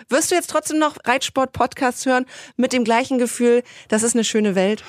Wirst 0.08 0.30
du 0.30 0.34
jetzt 0.34 0.50
trotzdem 0.50 0.78
noch 0.78 0.96
Reitsport-Podcasts 1.04 2.06
hören 2.06 2.26
mit 2.56 2.72
dem 2.72 2.84
gleichen 2.84 3.18
Gefühl, 3.18 3.62
das 3.88 4.02
ist 4.02 4.14
eine 4.14 4.24
schöne 4.24 4.54
Welt? 4.54 4.84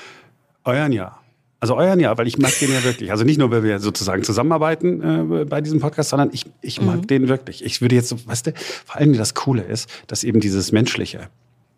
Euren 0.64 0.92
ja. 0.92 1.18
Also 1.60 1.76
euren 1.76 2.00
ja, 2.00 2.16
weil 2.16 2.26
ich 2.26 2.38
mag 2.38 2.58
den 2.58 2.72
ja 2.72 2.82
wirklich. 2.84 3.10
Also 3.10 3.24
nicht 3.24 3.38
nur, 3.38 3.50
weil 3.50 3.62
wir 3.62 3.80
sozusagen 3.80 4.22
zusammenarbeiten 4.22 5.40
äh, 5.40 5.44
bei 5.44 5.60
diesem 5.60 5.78
Podcast, 5.78 6.08
sondern 6.08 6.30
ich, 6.32 6.46
ich 6.62 6.80
mag 6.80 6.96
mhm. 6.96 7.06
den 7.06 7.28
wirklich. 7.28 7.62
Ich 7.62 7.82
würde 7.82 7.94
jetzt 7.94 8.08
so, 8.08 8.16
weißt 8.26 8.46
du, 8.46 8.54
vor 8.86 8.96
allem 8.96 9.12
das 9.12 9.34
Coole 9.34 9.62
ist, 9.62 9.88
dass 10.06 10.24
eben 10.24 10.40
dieses 10.40 10.72
Menschliche 10.72 11.28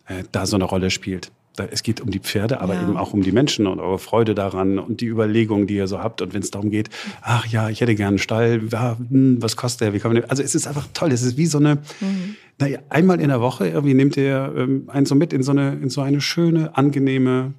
äh, 0.07 0.23
da 0.31 0.47
so 0.47 0.55
eine 0.57 0.65
Rolle 0.65 0.91
spielt 0.91 1.33
es 1.71 1.83
geht 1.83 2.01
um 2.01 2.11
die 2.11 2.19
Pferde, 2.19 2.61
aber 2.61 2.75
ja. 2.75 2.83
eben 2.83 2.97
auch 2.97 3.13
um 3.13 3.23
die 3.23 3.33
Menschen 3.33 3.67
und 3.67 3.79
eure 3.79 3.99
Freude 3.99 4.35
daran 4.35 4.79
und 4.79 5.01
die 5.01 5.07
Überlegungen, 5.07 5.67
die 5.67 5.77
ihr 5.77 5.87
so 5.87 5.99
habt. 5.99 6.23
Und 6.23 6.33
wenn 6.33 6.43
es 6.43 6.51
darum 6.51 6.71
geht, 6.71 6.89
ach 7.21 7.47
ja, 7.47 7.69
ich 7.69 7.81
hätte 7.81 7.95
gerne 7.95 8.09
einen 8.09 8.19
Stall, 8.19 8.63
ja, 8.71 8.97
hm, 8.97 9.43
was 9.43 9.57
kostet 9.57 9.83
der? 9.83 9.93
Wie 9.93 9.99
kann 9.99 10.13
man 10.13 10.23
den? 10.23 10.31
Also 10.31 10.43
es 10.43 10.55
ist 10.55 10.67
einfach 10.67 10.89
toll. 10.95 11.13
Es 11.13 11.23
ist 11.23 11.37
wie 11.37 11.47
so 11.47 11.59
eine, 11.59 11.77
mhm. 12.01 12.37
naja, 12.59 12.79
einmal 12.89 13.21
in 13.21 13.29
der 13.29 13.41
Woche 13.41 13.69
irgendwie 13.69 13.95
nehmt 13.95 14.17
ihr 14.17 14.53
ähm, 14.57 14.85
einen 14.89 15.07
so 15.07 15.15
mit 15.15 15.33
in 15.33 15.43
so 15.43 15.53
eine, 15.53 15.73
in 15.75 15.91
so 15.91 16.01
eine 16.01 16.21
schöne, 16.21 16.77
angenehme, 16.77 17.53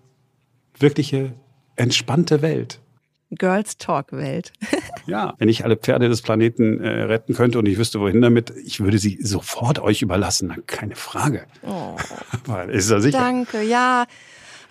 wirkliche, 0.79 1.33
entspannte 1.75 2.41
Welt. 2.41 2.79
Girls 3.35 3.77
Talk 3.77 4.11
Welt. 4.11 4.51
ja, 5.05 5.33
wenn 5.37 5.49
ich 5.49 5.63
alle 5.63 5.75
Pferde 5.77 6.09
des 6.09 6.21
Planeten 6.21 6.79
äh, 6.79 7.03
retten 7.03 7.33
könnte 7.33 7.59
und 7.59 7.67
ich 7.67 7.77
wüsste, 7.77 7.99
wohin 7.99 8.21
damit, 8.21 8.53
ich 8.63 8.79
würde 8.79 8.97
sie 8.97 9.19
sofort 9.21 9.79
euch 9.79 10.01
überlassen. 10.01 10.53
Keine 10.67 10.95
Frage. 10.95 11.45
Oh. 11.61 11.95
ist 12.69 12.89
ja 12.89 12.99
sicher. 12.99 13.17
Danke, 13.17 13.61
ja. 13.61 14.05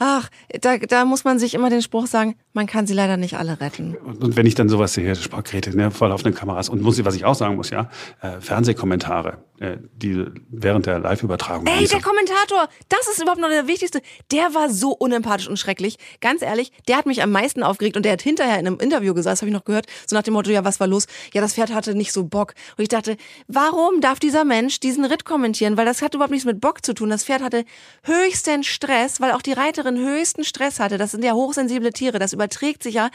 Ach, 0.05 0.29
da, 0.61 0.79
da 0.79 1.05
muss 1.05 1.23
man 1.23 1.39
sich 1.39 1.55
immer 1.55 1.71
den 1.71 1.81
Spruch 1.81 2.09
sagen, 2.09 2.35
man 2.55 2.67
kann 2.67 2.89
sie 2.89 2.95
leider 2.95 3.17
nicht 3.17 3.37
alle 3.37 3.61
retten. 3.61 3.95
Und, 3.95 4.25
und 4.25 4.37
wenn 4.37 4.47
ich 4.47 4.57
dann 4.57 4.69
sowas 4.69 4.95
sehe, 4.95 5.15
Sportgeräte, 5.15 5.77
ne, 5.77 5.93
voll 5.93 6.11
auf 6.11 6.25
den 6.25 6.35
Kameras 6.35 6.69
und 6.69 6.83
muss, 6.83 7.05
was 7.05 7.15
ich 7.15 7.25
auch 7.25 7.37
sagen 7.37 7.55
muss, 7.55 7.71
ja, 7.71 7.89
äh, 8.21 8.41
Fernsehkommentare, 8.41 9.39
äh, 9.63 9.79
die 9.95 10.25
während 10.51 10.87
der 10.87 10.99
Live-Übertragung. 10.99 11.67
Ey, 11.69 11.87
der 11.87 12.01
Kommentator, 12.01 12.69
das 12.89 13.07
ist 13.07 13.23
überhaupt 13.23 13.41
noch 13.41 13.49
der 13.49 13.69
wichtigste. 13.69 14.03
Der 14.33 14.55
war 14.55 14.69
so 14.69 14.91
unempathisch 14.91 15.47
und 15.47 15.57
schrecklich. 15.57 15.99
Ganz 16.21 16.43
ehrlich, 16.43 16.73
der 16.89 16.97
hat 16.97 17.07
mich 17.07 17.23
am 17.23 17.31
meisten 17.31 17.63
aufgeregt 17.63 17.97
und 17.97 18.05
der 18.05 18.13
hat 18.13 18.23
hinterher 18.23 18.59
in 18.59 18.67
einem 18.67 18.81
Interview 18.81 19.15
gesagt, 19.15 19.35
das 19.35 19.43
habe 19.43 19.51
ich 19.51 19.55
noch 19.55 19.65
gehört, 19.65 19.87
so 20.05 20.17
nach 20.17 20.25
dem 20.25 20.35
Motto, 20.35 20.51
ja, 20.51 20.65
was 20.65 20.81
war 20.81 20.89
los? 20.89 21.07
Ja, 21.33 21.41
das 21.41 21.55
Pferd 21.55 21.73
hatte 21.73 21.95
nicht 21.95 22.13
so 22.13 22.25
Bock. 22.25 22.55
Und 22.77 22.83
ich 22.83 22.89
dachte, 22.89 23.17
warum 23.47 24.01
darf 24.01 24.19
dieser 24.19 24.45
Mensch 24.45 24.81
diesen 24.81 25.05
Ritt 25.05 25.25
kommentieren? 25.25 25.77
Weil 25.77 25.87
das 25.87 26.03
hat 26.03 26.15
überhaupt 26.15 26.33
nichts 26.33 26.47
mit 26.47 26.61
Bock 26.61 26.85
zu 26.85 26.93
tun. 26.93 27.11
Das 27.11 27.23
Pferd 27.23 27.43
hatte 27.43 27.65
höchsten 28.03 28.65
Stress, 28.65 29.21
weil 29.21 29.31
auch 29.31 29.43
die 29.43 29.53
Reiterin 29.53 29.97
höchsten 29.97 30.43
Stress 30.43 30.81
hatte. 30.81 30.99
Das 30.99 31.13
sind 31.13 31.25
ja 31.25 31.35
hochsensible 31.35 31.93
Tiere. 31.93 32.19
Das 32.19 32.33
überträgt 32.33 32.83
sich 32.83 32.95
ja. 32.95 33.11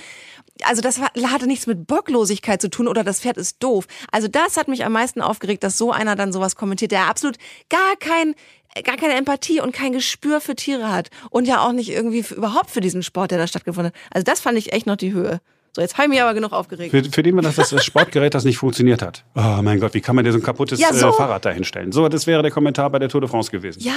Also 0.63 0.82
das 0.82 1.01
hatte 1.01 1.46
nichts 1.46 1.68
mit 1.68 1.88
Bocklosigkeit 1.88 2.62
zu 2.62 2.70
tun 2.70 2.88
oder 2.88 3.04
das 3.04 3.20
Pferd 3.20 3.36
ist 3.36 3.62
doof. 3.62 3.86
Also 4.13 4.30
das 4.30 4.56
hat 4.56 4.70
mich 4.70 4.86
am 4.86 4.94
meisten 4.94 5.22
aufgeregt, 5.22 5.63
dass 5.63 5.77
so 5.77 5.92
einer 5.92 6.16
dann 6.16 6.37
sowas 6.38 6.56
kommentiert, 6.56 6.91
der 6.91 7.08
absolut 7.08 7.38
gar 7.70 7.96
kein 8.00 8.36
gar 8.84 8.98
keine 8.98 9.15
Empathie 9.15 9.60
und 9.60 9.72
kein 9.72 9.91
Gespür 9.91 10.39
für 10.39 10.56
Tiere 10.56 10.91
hat 10.91 11.10
und 11.32 11.48
ja 11.48 11.65
auch 11.65 11.72
nicht 11.72 11.89
irgendwie 11.89 12.22
für, 12.22 12.36
überhaupt 12.36 12.70
für 12.70 12.82
diesen 12.82 13.01
Sport, 13.01 13.32
der 13.32 13.39
da 13.39 13.48
stattgefunden 13.48 13.91
hat. 13.91 14.00
Also 14.12 14.24
das 14.24 14.39
fand 14.39 14.58
ich 14.58 14.72
echt 14.72 14.86
noch 14.86 14.98
die 14.98 15.13
Höhe. 15.13 15.41
So, 15.75 15.82
jetzt 15.82 15.96
habe 15.96 16.03
ich 16.03 16.10
mich 16.10 16.22
aber 16.22 16.34
genug 16.34 16.53
aufgeregt. 16.53 16.91
Für, 16.91 17.03
für 17.03 17.24
den 17.24 17.36
war 17.36 17.44
das 17.44 17.56
das 17.56 17.84
Sportgerät, 17.84 18.34
das 18.34 18.46
nicht 18.46 18.58
funktioniert 18.58 19.01
hat. 19.01 19.24
Oh 19.36 19.62
mein 19.62 19.79
Gott, 19.79 19.94
wie 19.94 20.01
kann 20.01 20.15
man 20.15 20.25
dir 20.25 20.32
so 20.32 20.39
ein 20.39 20.44
kaputtes 20.44 20.79
ja, 20.79 20.94
so. 20.94 21.10
äh, 21.10 21.13
Fahrrad 21.13 21.46
da 21.46 21.51
hinstellen? 21.51 21.91
So, 21.91 22.08
das 22.08 22.27
wäre 22.27 22.41
der 22.41 22.51
Kommentar 22.51 22.89
bei 22.89 23.00
der 23.00 23.10
Tour 23.10 23.22
de 23.22 23.29
France 23.29 23.51
gewesen. 23.51 23.82
Ja, 23.82 23.94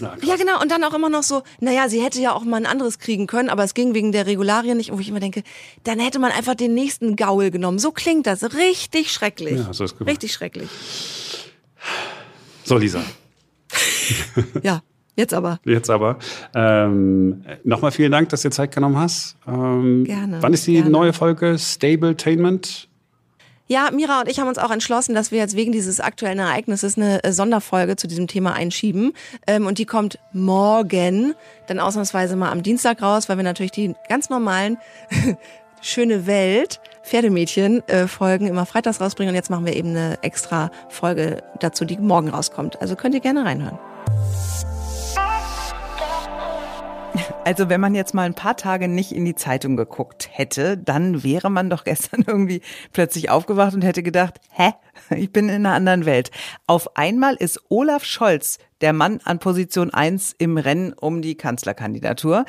ja, 0.00 0.14
ja, 0.22 0.36
genau. 0.36 0.60
Und 0.60 0.70
dann 0.70 0.82
auch 0.84 0.94
immer 0.94 1.08
noch 1.08 1.22
so, 1.22 1.42
naja, 1.60 1.88
sie 1.88 2.02
hätte 2.02 2.20
ja 2.20 2.32
auch 2.32 2.42
mal 2.42 2.56
ein 2.56 2.66
anderes 2.66 2.98
kriegen 2.98 3.26
können, 3.26 3.50
aber 3.50 3.64
es 3.64 3.74
ging 3.74 3.94
wegen 3.94 4.12
der 4.12 4.26
Regularien 4.26 4.78
nicht. 4.78 4.92
wo 4.92 4.98
ich 4.98 5.08
immer 5.08 5.20
denke, 5.20 5.42
dann 5.84 5.98
hätte 5.98 6.18
man 6.18 6.32
einfach 6.32 6.54
den 6.54 6.74
nächsten 6.74 7.16
Gaul 7.16 7.50
genommen. 7.50 7.78
So 7.78 7.92
klingt 7.92 8.26
das. 8.26 8.42
Richtig 8.54 9.12
schrecklich. 9.12 9.58
Ja, 9.58 9.72
so 9.72 9.84
ist 9.84 9.98
gut. 9.98 10.06
Richtig 10.06 10.32
schrecklich. 10.32 10.68
So, 12.70 12.78
Lisa. 12.78 13.02
ja, 14.62 14.80
jetzt 15.16 15.34
aber. 15.34 15.58
Jetzt 15.64 15.90
aber. 15.90 16.20
Ähm, 16.54 17.44
Nochmal 17.64 17.90
vielen 17.90 18.12
Dank, 18.12 18.28
dass 18.28 18.42
du 18.42 18.48
dir 18.48 18.54
Zeit 18.54 18.72
genommen 18.72 18.96
hast. 18.96 19.34
Ähm, 19.44 20.04
gerne. 20.04 20.40
Wann 20.40 20.52
ist 20.52 20.68
die 20.68 20.74
gerne. 20.74 20.88
neue 20.88 21.12
Folge 21.12 21.58
Stabletainment? 21.58 22.88
Ja, 23.66 23.90
Mira 23.92 24.20
und 24.20 24.28
ich 24.28 24.38
haben 24.38 24.46
uns 24.46 24.58
auch 24.58 24.70
entschlossen, 24.70 25.16
dass 25.16 25.32
wir 25.32 25.40
jetzt 25.40 25.56
wegen 25.56 25.72
dieses 25.72 25.98
aktuellen 25.98 26.38
Ereignisses 26.38 26.96
eine 26.96 27.24
äh, 27.24 27.32
Sonderfolge 27.32 27.96
zu 27.96 28.06
diesem 28.06 28.28
Thema 28.28 28.52
einschieben. 28.52 29.14
Ähm, 29.48 29.66
und 29.66 29.78
die 29.78 29.84
kommt 29.84 30.20
morgen, 30.32 31.34
dann 31.66 31.80
ausnahmsweise 31.80 32.36
mal 32.36 32.52
am 32.52 32.62
Dienstag 32.62 33.02
raus, 33.02 33.28
weil 33.28 33.36
wir 33.36 33.42
natürlich 33.42 33.72
die 33.72 33.96
ganz 34.08 34.30
normalen 34.30 34.78
schöne 35.80 36.28
Welt 36.28 36.80
Pferdemädchen 37.02 37.86
äh, 37.88 38.06
Folgen 38.06 38.46
immer 38.46 38.66
freitags 38.66 39.00
rausbringen 39.00 39.30
und 39.30 39.36
jetzt 39.36 39.50
machen 39.50 39.66
wir 39.66 39.74
eben 39.74 39.90
eine 39.90 40.18
extra 40.22 40.70
Folge 40.88 41.42
dazu, 41.58 41.84
die 41.84 41.98
morgen 41.98 42.28
rauskommt. 42.28 42.80
Also 42.80 42.96
könnt 42.96 43.14
ihr 43.14 43.20
gerne 43.20 43.44
reinhören. 43.44 43.78
Also 47.42 47.68
wenn 47.68 47.80
man 47.80 47.94
jetzt 47.94 48.14
mal 48.14 48.24
ein 48.24 48.34
paar 48.34 48.56
Tage 48.56 48.86
nicht 48.86 49.12
in 49.12 49.24
die 49.24 49.34
Zeitung 49.34 49.76
geguckt 49.76 50.28
hätte, 50.30 50.76
dann 50.76 51.24
wäre 51.24 51.50
man 51.50 51.70
doch 51.70 51.84
gestern 51.84 52.22
irgendwie 52.26 52.60
plötzlich 52.92 53.30
aufgewacht 53.30 53.74
und 53.74 53.82
hätte 53.82 54.02
gedacht, 54.02 54.40
hä, 54.50 54.72
ich 55.10 55.32
bin 55.32 55.48
in 55.48 55.66
einer 55.66 55.74
anderen 55.74 56.06
Welt. 56.06 56.30
Auf 56.66 56.96
einmal 56.96 57.34
ist 57.34 57.60
Olaf 57.68 58.04
Scholz 58.04 58.58
der 58.80 58.92
Mann 58.92 59.20
an 59.24 59.38
Position 59.38 59.92
1 59.92 60.34
im 60.38 60.56
Rennen 60.56 60.92
um 60.92 61.22
die 61.22 61.34
Kanzlerkandidatur. 61.34 62.44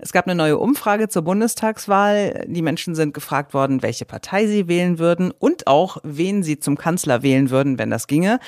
Es 0.00 0.12
gab 0.12 0.26
eine 0.26 0.34
neue 0.34 0.58
Umfrage 0.58 1.08
zur 1.08 1.22
Bundestagswahl. 1.22 2.44
Die 2.48 2.62
Menschen 2.62 2.94
sind 2.94 3.14
gefragt 3.14 3.54
worden, 3.54 3.82
welche 3.82 4.04
Partei 4.04 4.46
sie 4.46 4.68
wählen 4.68 4.98
würden 4.98 5.30
und 5.30 5.66
auch, 5.66 5.98
wen 6.02 6.42
sie 6.42 6.58
zum 6.58 6.78
Kanzler 6.78 7.22
wählen 7.22 7.50
würden, 7.50 7.78
wenn 7.78 7.90
das 7.90 8.06
ginge. 8.06 8.38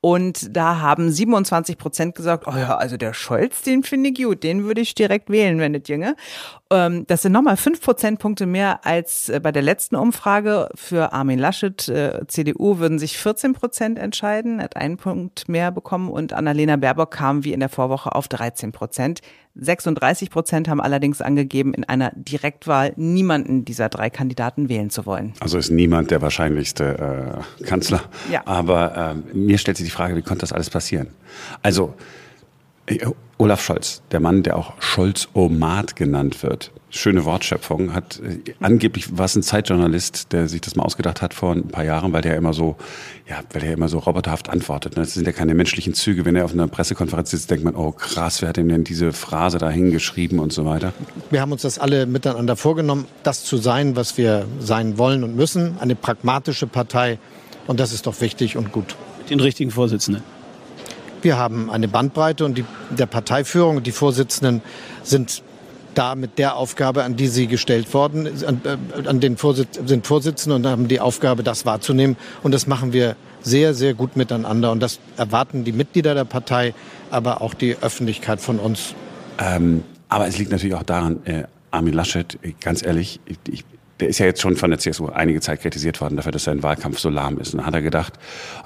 Und 0.00 0.56
da 0.56 0.80
haben 0.80 1.10
27 1.10 1.78
Prozent 1.78 2.14
gesagt, 2.14 2.46
oh 2.46 2.56
ja, 2.56 2.76
also 2.76 2.96
der 2.96 3.12
Scholz, 3.12 3.62
den 3.62 3.82
finde 3.82 4.10
ich 4.10 4.22
gut, 4.22 4.42
den 4.42 4.64
würde 4.64 4.80
ich 4.80 4.94
direkt 4.94 5.30
wählen, 5.30 5.58
wenn 5.58 5.72
das 5.72 5.82
ginge. 5.82 6.14
Ähm, 6.70 7.06
das 7.06 7.22
sind 7.22 7.32
nochmal 7.32 7.56
fünf 7.56 7.80
Prozentpunkte 7.80 8.46
mehr 8.46 8.84
als 8.86 9.28
äh, 9.28 9.40
bei 9.40 9.52
der 9.52 9.62
letzten 9.62 9.96
Umfrage. 9.96 10.68
Für 10.74 11.12
Armin 11.12 11.38
Laschet, 11.38 11.88
äh, 11.88 12.26
CDU, 12.26 12.78
würden 12.78 12.98
sich 13.04 13.18
14 13.18 13.52
Prozent 13.52 13.98
entscheiden, 13.98 14.62
hat 14.62 14.76
einen 14.76 14.96
Punkt 14.96 15.46
mehr 15.48 15.70
bekommen 15.70 16.10
und 16.10 16.32
Annalena 16.32 16.76
Baerbock 16.76 17.10
kam 17.10 17.44
wie 17.44 17.52
in 17.52 17.60
der 17.60 17.68
Vorwoche 17.68 18.14
auf 18.14 18.28
13 18.28 18.72
Prozent. 18.72 19.20
36 19.56 20.30
Prozent 20.30 20.68
haben 20.68 20.80
allerdings 20.80 21.20
angegeben, 21.20 21.74
in 21.74 21.84
einer 21.84 22.12
Direktwahl 22.14 22.94
niemanden 22.96 23.64
dieser 23.64 23.90
drei 23.90 24.08
Kandidaten 24.08 24.68
wählen 24.68 24.88
zu 24.88 25.04
wollen. 25.04 25.34
Also 25.40 25.58
ist 25.58 25.70
niemand 25.70 26.10
der 26.10 26.22
wahrscheinlichste 26.22 27.44
äh, 27.60 27.64
Kanzler. 27.64 28.00
Ja. 28.32 28.42
Aber 28.46 29.14
äh, 29.32 29.36
mir 29.36 29.58
stellt 29.58 29.76
sich 29.76 29.86
die 29.86 29.92
Frage, 29.92 30.16
wie 30.16 30.22
konnte 30.22 30.40
das 30.40 30.52
alles 30.52 30.70
passieren? 30.70 31.08
Also 31.62 31.94
Olaf 33.38 33.62
Scholz, 33.62 34.02
der 34.12 34.20
Mann, 34.20 34.42
der 34.42 34.56
auch 34.56 34.74
Scholz-Omat 34.80 35.96
genannt 35.96 36.42
wird. 36.42 36.70
Schöne 36.90 37.24
Wortschöpfung. 37.24 37.92
Hat 37.92 38.20
äh, 38.20 38.52
angeblich 38.60 39.18
war 39.18 39.24
es 39.24 39.34
ein 39.34 39.42
Zeitjournalist, 39.42 40.32
der 40.32 40.48
sich 40.48 40.60
das 40.60 40.76
mal 40.76 40.84
ausgedacht 40.84 41.20
hat 41.22 41.34
vor 41.34 41.52
ein 41.52 41.66
paar 41.66 41.84
Jahren, 41.84 42.12
weil 42.12 42.22
der 42.22 42.36
immer 42.36 42.52
so, 42.52 42.76
ja, 43.28 43.40
weil 43.52 43.62
der 43.62 43.72
immer 43.72 43.88
so 43.88 43.98
roboterhaft 43.98 44.48
antwortet. 44.48 44.96
Ne? 44.96 45.02
Das 45.02 45.14
sind 45.14 45.26
ja 45.26 45.32
keine 45.32 45.54
menschlichen 45.54 45.94
Züge. 45.94 46.24
Wenn 46.24 46.36
er 46.36 46.44
auf 46.44 46.52
einer 46.52 46.68
Pressekonferenz 46.68 47.32
sitzt, 47.32 47.50
denkt 47.50 47.64
man, 47.64 47.74
oh 47.74 47.90
krass, 47.90 48.40
wer 48.42 48.50
hat 48.50 48.58
ihm 48.58 48.68
denn 48.68 48.84
diese 48.84 49.12
Phrase 49.12 49.58
da 49.58 49.68
hingeschrieben 49.68 50.38
und 50.38 50.52
so 50.52 50.64
weiter. 50.64 50.92
Wir 51.30 51.40
haben 51.40 51.50
uns 51.50 51.62
das 51.62 51.80
alle 51.80 52.06
miteinander 52.06 52.54
vorgenommen, 52.54 53.06
das 53.24 53.42
zu 53.42 53.56
sein, 53.56 53.96
was 53.96 54.16
wir 54.16 54.46
sein 54.60 54.96
wollen 54.96 55.24
und 55.24 55.34
müssen. 55.34 55.78
Eine 55.80 55.96
pragmatische 55.96 56.68
Partei. 56.68 57.18
Und 57.66 57.80
das 57.80 57.92
ist 57.92 58.06
doch 58.06 58.20
wichtig 58.20 58.56
und 58.56 58.70
gut. 58.70 58.94
Den 59.28 59.40
richtigen 59.40 59.72
Vorsitzenden. 59.72 60.22
Wir 61.24 61.38
haben 61.38 61.70
eine 61.70 61.88
Bandbreite 61.88 62.44
und 62.44 62.58
die, 62.58 62.66
der 62.90 63.06
Parteiführung 63.06 63.78
und 63.78 63.86
die 63.86 63.92
Vorsitzenden 63.92 64.60
sind 65.02 65.42
da 65.94 66.14
mit 66.16 66.38
der 66.38 66.56
Aufgabe, 66.56 67.02
an 67.02 67.16
die 67.16 67.28
sie 67.28 67.46
gestellt 67.46 67.94
worden, 67.94 68.28
an, 68.46 68.60
äh, 68.64 69.08
an 69.08 69.20
den 69.20 69.38
Vorsitz, 69.38 69.80
sind 69.86 70.06
Vorsitzende 70.06 70.56
und 70.56 70.66
haben 70.66 70.86
die 70.86 71.00
Aufgabe, 71.00 71.42
das 71.42 71.64
wahrzunehmen. 71.64 72.18
Und 72.42 72.52
das 72.52 72.66
machen 72.66 72.92
wir 72.92 73.16
sehr, 73.40 73.72
sehr 73.72 73.94
gut 73.94 74.16
miteinander. 74.16 74.70
Und 74.70 74.80
das 74.80 74.98
erwarten 75.16 75.64
die 75.64 75.72
Mitglieder 75.72 76.14
der 76.14 76.24
Partei, 76.24 76.74
aber 77.10 77.40
auch 77.40 77.54
die 77.54 77.74
Öffentlichkeit 77.80 78.40
von 78.42 78.58
uns. 78.58 78.94
Ähm, 79.38 79.82
aber 80.10 80.26
es 80.26 80.36
liegt 80.36 80.50
natürlich 80.50 80.74
auch 80.74 80.82
daran, 80.82 81.24
äh, 81.24 81.44
Armin 81.70 81.94
Laschet, 81.94 82.38
ganz 82.60 82.84
ehrlich, 82.84 83.20
ich, 83.24 83.38
ich 83.50 83.64
der 84.00 84.08
ist 84.08 84.18
ja 84.18 84.26
jetzt 84.26 84.40
schon 84.40 84.56
von 84.56 84.70
der 84.70 84.78
CSU 84.78 85.08
einige 85.08 85.40
Zeit 85.40 85.60
kritisiert 85.60 86.00
worden 86.00 86.16
dafür, 86.16 86.32
dass 86.32 86.44
sein 86.44 86.62
Wahlkampf 86.62 86.98
so 86.98 87.10
lahm 87.10 87.38
ist. 87.38 87.54
Und 87.54 87.58
dann 87.58 87.66
hat 87.66 87.74
er 87.74 87.82
gedacht, 87.82 88.14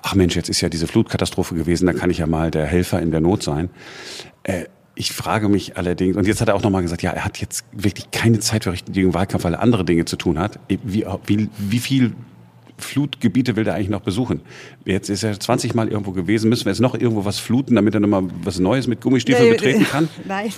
ach 0.03 0.15
Mensch, 0.15 0.37
jetzt 0.37 0.49
ist 0.49 0.61
ja 0.61 0.69
diese 0.69 0.87
Flutkatastrophe 0.87 1.55
gewesen, 1.55 1.87
da 1.87 1.93
kann 1.93 2.11
ich 2.11 2.19
ja 2.19 2.27
mal 2.27 2.51
der 2.51 2.67
Helfer 2.67 3.01
in 3.01 3.11
der 3.11 3.21
Not 3.21 3.43
sein. 3.43 3.71
Äh, 4.43 4.65
ich 4.95 5.13
frage 5.13 5.49
mich 5.49 5.77
allerdings, 5.77 6.17
und 6.17 6.27
jetzt 6.27 6.41
hat 6.41 6.49
er 6.49 6.57
auch 6.57 6.63
nochmal 6.63 6.83
gesagt, 6.83 7.03
ja, 7.03 7.13
er 7.13 7.25
hat 7.25 7.39
jetzt 7.39 7.65
wirklich 7.71 8.11
keine 8.11 8.41
Zeit 8.41 8.65
für 8.65 8.73
richtigen 8.73 9.15
Wahlkampf, 9.15 9.45
weil 9.45 9.55
er 9.55 9.63
andere 9.63 9.85
Dinge 9.85 10.07
zu 10.07 10.17
tun 10.17 10.41
hat. 10.41 10.59
Wie, 10.69 11.07
wie, 11.27 11.49
wie 11.57 11.79
viel 11.79 12.15
Flutgebiete 12.79 13.57
will 13.57 13.65
der 13.65 13.75
eigentlich 13.75 13.89
noch 13.89 14.01
besuchen? 14.01 14.41
Jetzt 14.85 15.11
ist 15.11 15.23
er 15.23 15.39
20 15.39 15.75
Mal 15.75 15.89
irgendwo 15.89 16.13
gewesen. 16.13 16.49
Müssen 16.49 16.65
wir 16.65 16.73
jetzt 16.73 16.81
noch 16.81 16.95
irgendwo 16.95 17.25
was 17.25 17.39
fluten, 17.39 17.75
damit 17.75 17.95
er 17.95 18.01
nochmal 18.01 18.25
was 18.43 18.59
Neues 18.59 18.87
mit 18.87 19.01
Gummistiefeln 19.01 19.47
nee, 19.49 19.53
betreten 19.53 19.85
kann? 19.85 20.09
Nein, 20.25 20.53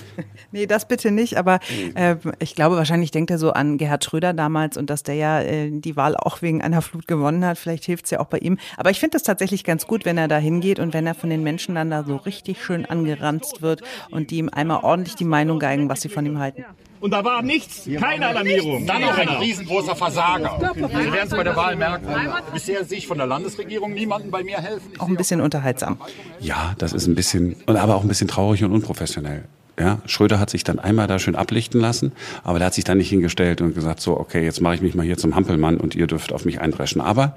nee, 0.51 0.65
das 0.65 0.87
bitte 0.87 1.11
nicht. 1.11 1.37
Aber 1.37 1.59
äh, 1.95 2.15
ich 2.39 2.55
glaube, 2.55 2.75
wahrscheinlich 2.75 3.11
denkt 3.11 3.31
er 3.31 3.37
so 3.37 3.51
an 3.51 3.77
Gerhard 3.77 4.03
Schröder 4.05 4.33
damals 4.33 4.77
und 4.77 4.89
dass 4.89 5.03
der 5.03 5.15
ja 5.15 5.41
äh, 5.41 5.71
die 5.71 5.95
Wahl 5.95 6.15
auch 6.15 6.41
wegen 6.41 6.61
einer 6.61 6.81
Flut 6.81 7.07
gewonnen 7.07 7.45
hat. 7.45 7.57
Vielleicht 7.57 7.85
hilft 7.85 8.05
es 8.05 8.11
ja 8.11 8.19
auch 8.19 8.27
bei 8.27 8.37
ihm. 8.39 8.57
Aber 8.77 8.89
ich 8.91 8.99
finde 8.99 9.15
das 9.15 9.23
tatsächlich 9.23 9.63
ganz 9.63 9.87
gut, 9.87 10.05
wenn 10.05 10.17
er 10.17 10.27
da 10.27 10.37
hingeht 10.37 10.79
und 10.79 10.93
wenn 10.93 11.07
er 11.07 11.15
von 11.15 11.29
den 11.29 11.43
Menschen 11.43 11.75
dann 11.75 11.89
da 11.89 12.03
so 12.03 12.15
richtig 12.17 12.63
schön 12.63 12.85
angeranzt 12.85 13.61
wird 13.61 13.81
und 14.09 14.31
die 14.31 14.37
ihm 14.37 14.49
einmal 14.49 14.83
ordentlich 14.83 15.15
die 15.15 15.25
Meinung 15.25 15.59
geigen, 15.59 15.89
was 15.89 16.01
sie 16.01 16.09
von 16.09 16.25
ihm 16.25 16.39
halten. 16.39 16.65
Und 17.01 17.11
da 17.11 17.25
war 17.25 17.41
nichts, 17.41 17.89
keine 17.99 18.27
Alarmierung. 18.27 18.85
Dann 18.85 19.01
noch 19.01 19.17
ein 19.17 19.27
riesengroßer 19.27 19.95
Versager. 19.95 20.71
Sie 20.75 20.81
werden 21.11 21.19
es 21.23 21.31
bei 21.31 21.43
der 21.43 21.55
Wahl 21.55 21.75
merken. 21.75 22.07
Bisher 22.53 22.85
sehe 22.85 22.99
ich 22.99 23.07
von 23.07 23.17
der 23.17 23.27
Landesregierung 23.27 23.93
niemanden 23.93 24.31
bei 24.31 24.43
mir 24.43 24.59
helfen. 24.59 24.93
Auch 24.99 25.07
ein 25.07 25.17
bisschen 25.17 25.41
unterhaltsam. 25.41 25.97
Ja, 26.39 26.75
das 26.77 26.93
ist 26.93 27.07
ein 27.07 27.15
bisschen, 27.15 27.55
aber 27.65 27.95
auch 27.95 28.03
ein 28.03 28.07
bisschen 28.07 28.27
traurig 28.27 28.63
und 28.63 28.71
unprofessionell. 28.71 29.45
Ja, 29.79 29.99
Schröder 30.05 30.39
hat 30.39 30.51
sich 30.51 30.63
dann 30.63 30.77
einmal 30.77 31.07
da 31.07 31.17
schön 31.17 31.35
ablichten 31.35 31.81
lassen, 31.81 32.11
aber 32.43 32.59
der 32.59 32.67
hat 32.67 32.75
sich 32.75 32.83
dann 32.83 32.99
nicht 32.99 33.09
hingestellt 33.09 33.61
und 33.61 33.73
gesagt, 33.73 33.99
so, 33.99 34.19
okay, 34.19 34.43
jetzt 34.43 34.61
mache 34.61 34.75
ich 34.75 34.81
mich 34.81 34.93
mal 34.93 35.05
hier 35.05 35.17
zum 35.17 35.35
Hampelmann 35.35 35.77
und 35.77 35.95
ihr 35.95 36.05
dürft 36.05 36.33
auf 36.33 36.45
mich 36.45 36.61
eindreschen. 36.61 37.01
Aber 37.01 37.35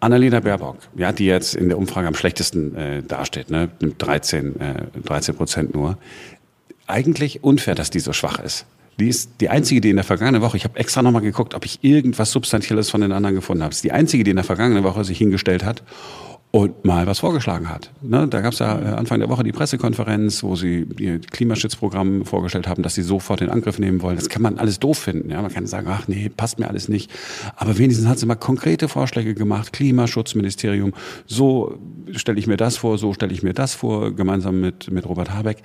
Annalena 0.00 0.40
Baerbock, 0.40 0.76
ja, 0.94 1.12
die 1.12 1.24
jetzt 1.24 1.54
in 1.54 1.70
der 1.70 1.78
Umfrage 1.78 2.06
am 2.06 2.14
schlechtesten 2.14 2.76
äh, 2.76 3.02
dasteht, 3.02 3.50
ne, 3.50 3.70
mit 3.80 3.94
13, 4.02 4.60
äh, 4.60 4.74
13 5.02 5.34
Prozent 5.36 5.74
nur. 5.74 5.96
Eigentlich 6.86 7.42
unfair, 7.42 7.74
dass 7.74 7.88
die 7.88 8.00
so 8.00 8.12
schwach 8.12 8.38
ist. 8.40 8.66
Die 8.98 9.08
ist 9.08 9.32
die 9.40 9.48
einzige, 9.48 9.80
die 9.80 9.90
in 9.90 9.96
der 9.96 10.04
vergangenen 10.04 10.42
Woche, 10.42 10.56
ich 10.56 10.64
habe 10.64 10.78
extra 10.78 11.02
nochmal 11.02 11.22
geguckt, 11.22 11.54
ob 11.54 11.64
ich 11.64 11.82
irgendwas 11.82 12.30
Substanzielles 12.30 12.90
von 12.90 13.00
den 13.00 13.12
anderen 13.12 13.34
gefunden 13.34 13.62
habe. 13.62 13.72
ist 13.72 13.84
die 13.84 13.92
einzige, 13.92 14.24
die 14.24 14.30
in 14.30 14.36
der 14.36 14.44
vergangenen 14.44 14.84
Woche 14.84 15.04
sich 15.04 15.18
hingestellt 15.18 15.64
hat 15.64 15.82
und 16.54 16.84
mal 16.84 17.04
was 17.08 17.18
vorgeschlagen 17.18 17.68
hat. 17.68 17.90
Ne, 18.00 18.28
da 18.28 18.40
gab 18.40 18.52
es 18.52 18.60
ja 18.60 18.78
äh, 18.78 18.84
Anfang 18.94 19.18
der 19.18 19.28
Woche 19.28 19.42
die 19.42 19.50
Pressekonferenz, 19.50 20.44
wo 20.44 20.54
sie 20.54 20.86
ihr 21.00 21.18
Klimaschutzprogramm 21.18 22.24
vorgestellt 22.24 22.68
haben, 22.68 22.84
dass 22.84 22.94
sie 22.94 23.02
sofort 23.02 23.40
in 23.40 23.50
Angriff 23.50 23.80
nehmen 23.80 24.02
wollen. 24.02 24.14
Das 24.14 24.28
kann 24.28 24.40
man 24.40 24.58
alles 24.58 24.78
doof 24.78 24.98
finden. 24.98 25.30
Ja, 25.30 25.42
man 25.42 25.52
kann 25.52 25.66
sagen, 25.66 25.88
ach 25.90 26.06
nee, 26.06 26.28
passt 26.28 26.60
mir 26.60 26.68
alles 26.68 26.88
nicht. 26.88 27.10
Aber 27.56 27.76
wenigstens 27.76 28.06
hat 28.06 28.20
sie 28.20 28.26
mal 28.26 28.36
konkrete 28.36 28.86
Vorschläge 28.86 29.34
gemacht. 29.34 29.72
Klimaschutzministerium, 29.72 30.94
so 31.26 31.76
stelle 32.12 32.38
ich 32.38 32.46
mir 32.46 32.56
das 32.56 32.76
vor, 32.76 32.98
so 32.98 33.12
stelle 33.14 33.32
ich 33.32 33.42
mir 33.42 33.52
das 33.52 33.74
vor, 33.74 34.12
gemeinsam 34.12 34.60
mit, 34.60 34.92
mit 34.92 35.08
Robert 35.08 35.32
Habeck 35.32 35.56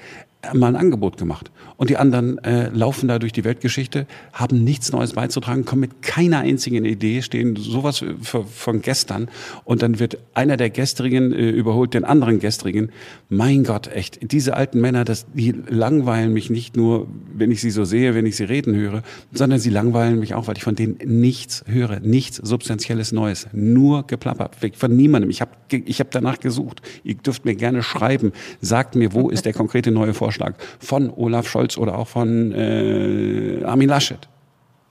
mal 0.54 0.68
ein 0.68 0.76
Angebot 0.76 1.18
gemacht. 1.18 1.52
Und 1.76 1.90
die 1.90 1.98
anderen 1.98 2.38
äh, 2.44 2.70
laufen 2.70 3.08
da 3.08 3.20
durch 3.20 3.34
die 3.34 3.44
Weltgeschichte, 3.44 4.08
haben 4.34 4.64
nichts 4.64 4.92
Neues 4.92 5.14
beizutragen, 5.14 5.66
kommen 5.66 5.82
mit 5.82 6.02
keiner 6.02 6.40
einzigen 6.40 6.86
Idee, 6.86 7.22
stehen 7.22 7.56
sowas 7.56 8.04
von 8.22 8.82
gestern. 8.82 9.28
Und 9.66 9.82
dann 9.82 10.00
wird 10.00 10.18
einer 10.34 10.58
der 10.58 10.70
Gestrigen 10.70 11.34
äh, 11.34 11.50
überholt 11.50 11.94
den 11.94 12.06
anderen 12.06 12.40
Gestrigen. 12.40 12.90
Mein 13.28 13.64
Gott, 13.64 13.88
echt, 13.88 14.32
diese 14.32 14.56
alten 14.56 14.80
Männer, 14.80 15.04
das, 15.04 15.26
die 15.34 15.54
langweilen 15.68 16.34
mich 16.34 16.50
nicht 16.50 16.78
nur, 16.78 17.08
wenn 17.34 17.52
ich 17.52 17.62
sie 17.62 17.72
so 17.72 17.84
sehe, 17.84 18.16
wenn 18.16 18.26
ich 18.26 18.38
sie 18.38 18.46
reden 18.46 18.76
höre, 18.76 19.04
sondern 19.34 19.60
sie 19.60 19.70
langweilen 19.70 20.20
mich 20.20 20.36
auch, 20.36 20.48
weil 20.48 20.58
ich 20.58 20.64
von 20.64 20.76
denen 20.76 20.98
nichts 21.06 21.64
höre, 21.68 22.00
nichts 22.00 22.38
Substanzielles 22.38 23.12
Neues, 23.12 23.48
nur 23.52 24.08
geplappert, 24.08 24.56
von 24.76 24.96
niemandem. 24.96 25.30
Ich 25.30 25.42
habe 25.42 25.52
ich 25.70 26.00
hab 26.00 26.12
danach 26.12 26.40
gesucht. 26.40 26.82
Ihr 27.04 27.16
dürft 27.16 27.46
mir 27.46 27.56
gerne 27.56 27.84
schreiben, 27.84 28.32
sagt 28.62 28.96
mir, 28.96 29.14
wo 29.14 29.30
ist 29.30 29.46
der 29.46 29.54
konkrete 29.54 29.92
neue 29.92 30.14
Vorschlag 30.14 30.29
Vorschlag 30.30 30.54
von 30.80 31.10
Olaf 31.10 31.48
Scholz 31.48 31.76
oder 31.76 31.98
auch 31.98 32.08
von 32.08 32.52
äh, 32.52 33.64
Armin 33.66 33.90
Laschet. 33.90 34.30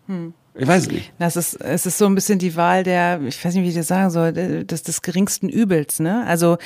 Hm. 0.07 0.35
Ich 0.57 0.66
weiß 0.66 0.88
nicht. 0.88 1.12
Das 1.21 1.37
ist, 1.37 1.54
es 1.61 1.87
ist 1.87 1.99
so 1.99 2.07
ein 2.07 2.16
bisschen 2.16 2.40
die 2.40 2.57
Wahl 2.57 2.83
der, 2.83 3.21
ich 3.23 3.45
weiß 3.45 3.54
nicht, 3.54 3.62
wie 3.62 3.68
ich 3.68 3.76
das 3.76 3.87
sagen 3.87 4.11
soll, 4.11 4.33
des, 4.33 4.83
des 4.83 5.02
geringsten 5.02 5.49
Übels, 5.49 6.00
ne? 6.00 6.26
Also, 6.26 6.59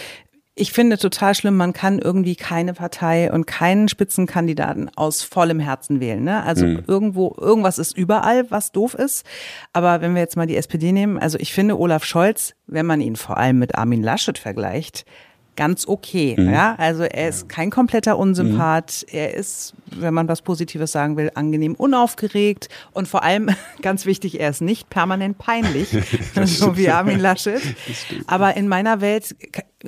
ich 0.55 0.73
finde 0.73 0.99
total 0.99 1.35
schlimm, 1.35 1.57
man 1.57 1.73
kann 1.75 1.99
irgendwie 1.99 2.37
keine 2.37 2.75
Partei 2.75 3.33
und 3.33 3.47
keinen 3.47 3.89
Spitzenkandidaten 3.89 4.91
aus 4.97 5.23
vollem 5.23 5.61
Herzen 5.61 5.99
wählen. 6.01 6.25
Ne? 6.25 6.43
Also 6.43 6.67
mhm. 6.67 6.85
irgendwo, 6.87 7.35
irgendwas 7.41 7.79
ist 7.79 7.97
überall, 7.97 8.51
was 8.51 8.71
doof 8.71 8.93
ist. 8.93 9.25
Aber 9.73 10.03
wenn 10.03 10.15
wir 10.15 10.21
jetzt 10.21 10.37
mal 10.37 10.47
die 10.47 10.57
SPD 10.57 10.93
nehmen, 10.93 11.19
also 11.19 11.39
ich 11.39 11.55
finde 11.55 11.79
Olaf 11.79 12.05
Scholz, 12.05 12.55
wenn 12.67 12.85
man 12.85 13.01
ihn 13.01 13.17
vor 13.17 13.39
allem 13.39 13.59
mit 13.61 13.77
Armin 13.77 14.03
Laschet 14.03 14.37
vergleicht, 14.37 15.07
ganz 15.63 15.87
okay. 15.87 16.35
Mhm. 16.37 16.53
Ja, 16.53 16.75
also 16.77 17.05
er 17.05 17.29
ist 17.29 17.49
kein 17.49 17.71
kompletter 17.71 18.19
Unsympath. 18.19 19.05
Mhm. 19.07 19.17
Er 19.17 19.35
ist, 19.35 19.75
wenn 19.87 20.13
man 20.13 20.27
was 20.27 20.43
Positives 20.43 20.91
sagen 20.91 21.17
will, 21.17 21.31
angenehm 21.37 21.77
unaufgeregt 21.77 22.69
und 22.91 23.07
vor 23.07 23.23
allem 23.23 23.49
ganz 23.83 24.05
wichtig, 24.05 24.41
er 24.41 24.51
ist 24.51 24.61
nicht 24.61 24.91
permanent 24.91 25.39
peinlich, 25.39 25.91
so 26.45 26.77
wie 26.77 26.91
Armin 26.91 27.21
Laschet. 27.21 27.63
Aber 28.27 28.57
in 28.57 28.67
meiner 28.67 29.01
Welt 29.01 29.37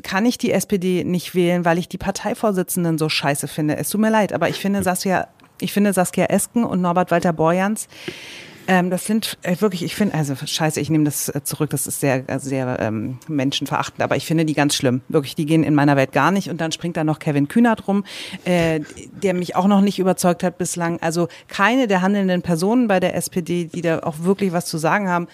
kann 0.04 0.24
ich 0.26 0.38
die 0.38 0.52
SPD 0.52 1.02
nicht 1.02 1.34
wählen, 1.34 1.64
weil 1.64 1.78
ich 1.78 1.88
die 1.88 1.98
Parteivorsitzenden 1.98 2.96
so 2.96 3.08
scheiße 3.08 3.48
finde. 3.48 3.76
Es 3.76 3.90
tut 3.90 4.00
mir 4.00 4.10
leid, 4.10 4.32
aber 4.32 4.48
ich 4.48 4.60
finde 4.60 4.84
Saskia, 4.84 5.26
ich 5.60 5.72
finde 5.72 5.92
Saskia 5.92 6.26
Esken 6.26 6.62
und 6.62 6.82
Norbert 6.82 7.10
Walter 7.10 7.32
Borjans 7.32 7.88
ähm, 8.66 8.90
das 8.90 9.04
sind 9.04 9.36
äh, 9.42 9.56
wirklich, 9.60 9.82
ich 9.82 9.94
finde, 9.94 10.14
also 10.14 10.34
scheiße, 10.34 10.80
ich 10.80 10.90
nehme 10.90 11.04
das 11.04 11.28
äh, 11.28 11.42
zurück, 11.42 11.70
das 11.70 11.86
ist 11.86 12.00
sehr, 12.00 12.28
äh, 12.28 12.38
sehr 12.38 12.78
ähm, 12.80 13.18
menschenverachtend, 13.28 14.02
aber 14.02 14.16
ich 14.16 14.26
finde 14.26 14.44
die 14.44 14.54
ganz 14.54 14.74
schlimm. 14.74 15.02
Wirklich, 15.08 15.34
die 15.34 15.46
gehen 15.46 15.64
in 15.64 15.74
meiner 15.74 15.96
Welt 15.96 16.12
gar 16.12 16.30
nicht. 16.30 16.50
Und 16.50 16.60
dann 16.60 16.72
springt 16.72 16.96
da 16.96 17.04
noch 17.04 17.18
Kevin 17.18 17.48
Kühnert 17.48 17.86
rum, 17.88 18.04
äh, 18.44 18.80
der 19.22 19.34
mich 19.34 19.56
auch 19.56 19.66
noch 19.66 19.80
nicht 19.80 19.98
überzeugt 19.98 20.42
hat 20.42 20.58
bislang. 20.58 20.98
Also 21.00 21.28
keine 21.48 21.86
der 21.86 22.02
handelnden 22.02 22.42
Personen 22.42 22.88
bei 22.88 23.00
der 23.00 23.14
SPD, 23.16 23.66
die 23.66 23.82
da 23.82 24.00
auch 24.00 24.20
wirklich 24.20 24.52
was 24.52 24.66
zu 24.66 24.78
sagen 24.78 25.08
haben 25.08 25.28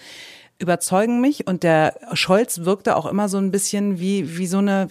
überzeugen 0.61 1.19
mich 1.19 1.47
und 1.47 1.63
der 1.63 1.95
Scholz 2.13 2.59
wirkte 2.59 2.95
auch 2.95 3.05
immer 3.05 3.27
so 3.27 3.37
ein 3.37 3.51
bisschen 3.51 3.99
wie 3.99 4.37
wie 4.37 4.45
so 4.45 4.59
eine 4.59 4.87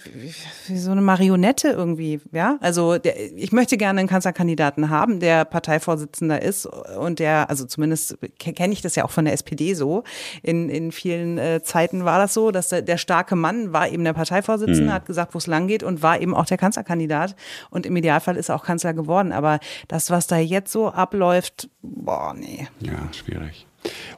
wie 0.67 0.77
so 0.77 0.91
eine 0.91 1.01
Marionette 1.01 1.69
irgendwie, 1.69 2.19
ja? 2.31 2.57
Also 2.61 2.97
der, 2.97 3.31
ich 3.37 3.51
möchte 3.51 3.77
gerne 3.77 3.99
einen 3.99 4.09
Kanzlerkandidaten 4.09 4.89
haben, 4.89 5.19
der 5.19 5.45
Parteivorsitzender 5.45 6.41
ist 6.41 6.65
und 6.65 7.19
der 7.19 7.49
also 7.49 7.65
zumindest 7.65 8.17
kenne 8.37 8.73
ich 8.73 8.81
das 8.81 8.95
ja 8.95 9.05
auch 9.05 9.11
von 9.11 9.25
der 9.25 9.33
SPD 9.33 9.73
so. 9.73 10.03
In 10.43 10.69
in 10.69 10.91
vielen 10.91 11.37
äh, 11.37 11.63
Zeiten 11.63 12.03
war 12.03 12.19
das 12.19 12.33
so, 12.33 12.51
dass 12.51 12.69
der, 12.69 12.81
der 12.81 12.97
starke 12.97 13.35
Mann 13.35 13.71
war 13.71 13.89
eben 13.89 14.03
der 14.03 14.13
Parteivorsitzende, 14.13 14.83
mhm. 14.83 14.93
hat 14.93 15.05
gesagt, 15.05 15.33
wo 15.33 15.37
es 15.37 15.47
lang 15.47 15.67
geht 15.67 15.83
und 15.83 16.03
war 16.03 16.19
eben 16.19 16.35
auch 16.35 16.45
der 16.45 16.57
Kanzlerkandidat 16.57 17.35
und 17.69 17.85
im 17.85 17.95
Idealfall 17.95 18.35
ist 18.35 18.49
er 18.49 18.55
auch 18.55 18.65
Kanzler 18.65 18.93
geworden, 18.93 19.31
aber 19.31 19.59
das 19.87 20.11
was 20.11 20.27
da 20.27 20.37
jetzt 20.37 20.71
so 20.71 20.89
abläuft, 20.89 21.69
boah, 21.81 22.33
nee. 22.37 22.67
Ja, 22.81 23.07
schwierig. 23.13 23.65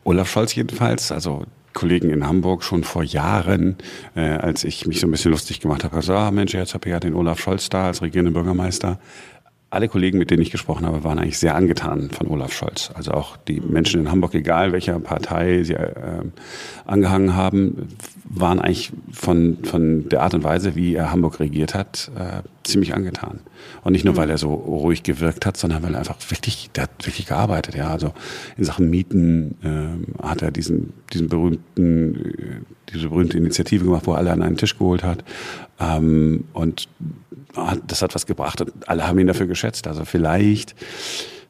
Olaf 0.03 0.29
Scholz 0.29 0.55
jedenfalls, 0.55 1.11
also 1.11 1.43
Kollegen 1.73 2.09
in 2.09 2.25
Hamburg 2.25 2.63
schon 2.63 2.83
vor 2.83 3.03
Jahren, 3.03 3.77
äh, 4.15 4.21
als 4.21 4.63
ich 4.63 4.85
mich 4.85 4.99
so 4.99 5.07
ein 5.07 5.11
bisschen 5.11 5.31
lustig 5.31 5.59
gemacht 5.59 5.83
habe, 5.83 5.95
also, 5.95 6.13
ah 6.13 6.31
Mensch, 6.31 6.53
jetzt 6.53 6.73
habe 6.73 6.87
ich 6.87 6.91
ja 6.91 6.99
den 6.99 7.15
Olaf 7.15 7.39
Scholz 7.39 7.69
da 7.69 7.87
als 7.87 8.01
regierenden 8.01 8.33
Bürgermeister. 8.33 8.99
Alle 9.69 9.87
Kollegen, 9.87 10.19
mit 10.19 10.29
denen 10.29 10.43
ich 10.43 10.51
gesprochen 10.51 10.85
habe, 10.85 11.03
waren 11.03 11.17
eigentlich 11.17 11.39
sehr 11.39 11.55
angetan 11.55 12.11
von 12.11 12.27
Olaf 12.27 12.53
Scholz. 12.53 12.91
Also 12.93 13.11
auch 13.11 13.37
die 13.37 13.59
Menschen 13.59 14.01
in 14.01 14.11
Hamburg, 14.11 14.35
egal 14.35 14.71
welcher 14.71 14.99
Partei 14.99 15.63
sie 15.63 15.73
äh, 15.73 16.21
angehangen 16.85 17.35
haben, 17.35 17.87
waren 18.25 18.59
eigentlich 18.59 18.91
von, 19.11 19.57
von 19.63 20.09
der 20.09 20.21
Art 20.21 20.35
und 20.35 20.43
Weise, 20.43 20.75
wie 20.75 20.93
er 20.93 21.11
Hamburg 21.11 21.39
regiert 21.39 21.73
hat, 21.73 22.11
äh, 22.15 22.47
ziemlich 22.63 22.93
angetan. 22.93 23.39
Und 23.83 23.93
nicht 23.93 24.05
nur, 24.05 24.13
mhm. 24.13 24.17
weil 24.17 24.29
er 24.29 24.37
so 24.37 24.53
ruhig 24.53 25.03
gewirkt 25.03 25.45
hat, 25.45 25.57
sondern 25.57 25.83
weil 25.83 25.93
er 25.93 25.99
einfach 25.99 26.17
wirklich, 26.29 26.69
der 26.75 26.83
hat 26.83 27.05
wirklich 27.05 27.27
gearbeitet. 27.27 27.75
Ja, 27.75 27.89
also 27.89 28.13
in 28.57 28.63
Sachen 28.63 28.89
Mieten 28.89 29.55
äh, 29.63 30.23
hat 30.23 30.41
er 30.41 30.51
diesen, 30.51 30.93
diesen 31.11 31.27
berühmten, 31.27 32.15
äh, 32.15 32.91
diese 32.93 33.09
berühmte 33.09 33.37
Initiative 33.37 33.85
gemacht, 33.85 34.07
wo 34.07 34.13
er 34.13 34.19
alle 34.19 34.31
an 34.31 34.41
einen 34.41 34.57
Tisch 34.57 34.77
geholt 34.77 35.03
hat. 35.03 35.23
Ähm, 35.79 36.45
und 36.53 36.87
das 37.87 38.01
hat 38.01 38.15
was 38.15 38.25
gebracht 38.25 38.61
und 38.61 38.71
alle 38.87 39.07
haben 39.07 39.19
ihn 39.19 39.27
dafür 39.27 39.47
geschätzt. 39.47 39.87
Also 39.87 40.05
vielleicht 40.05 40.75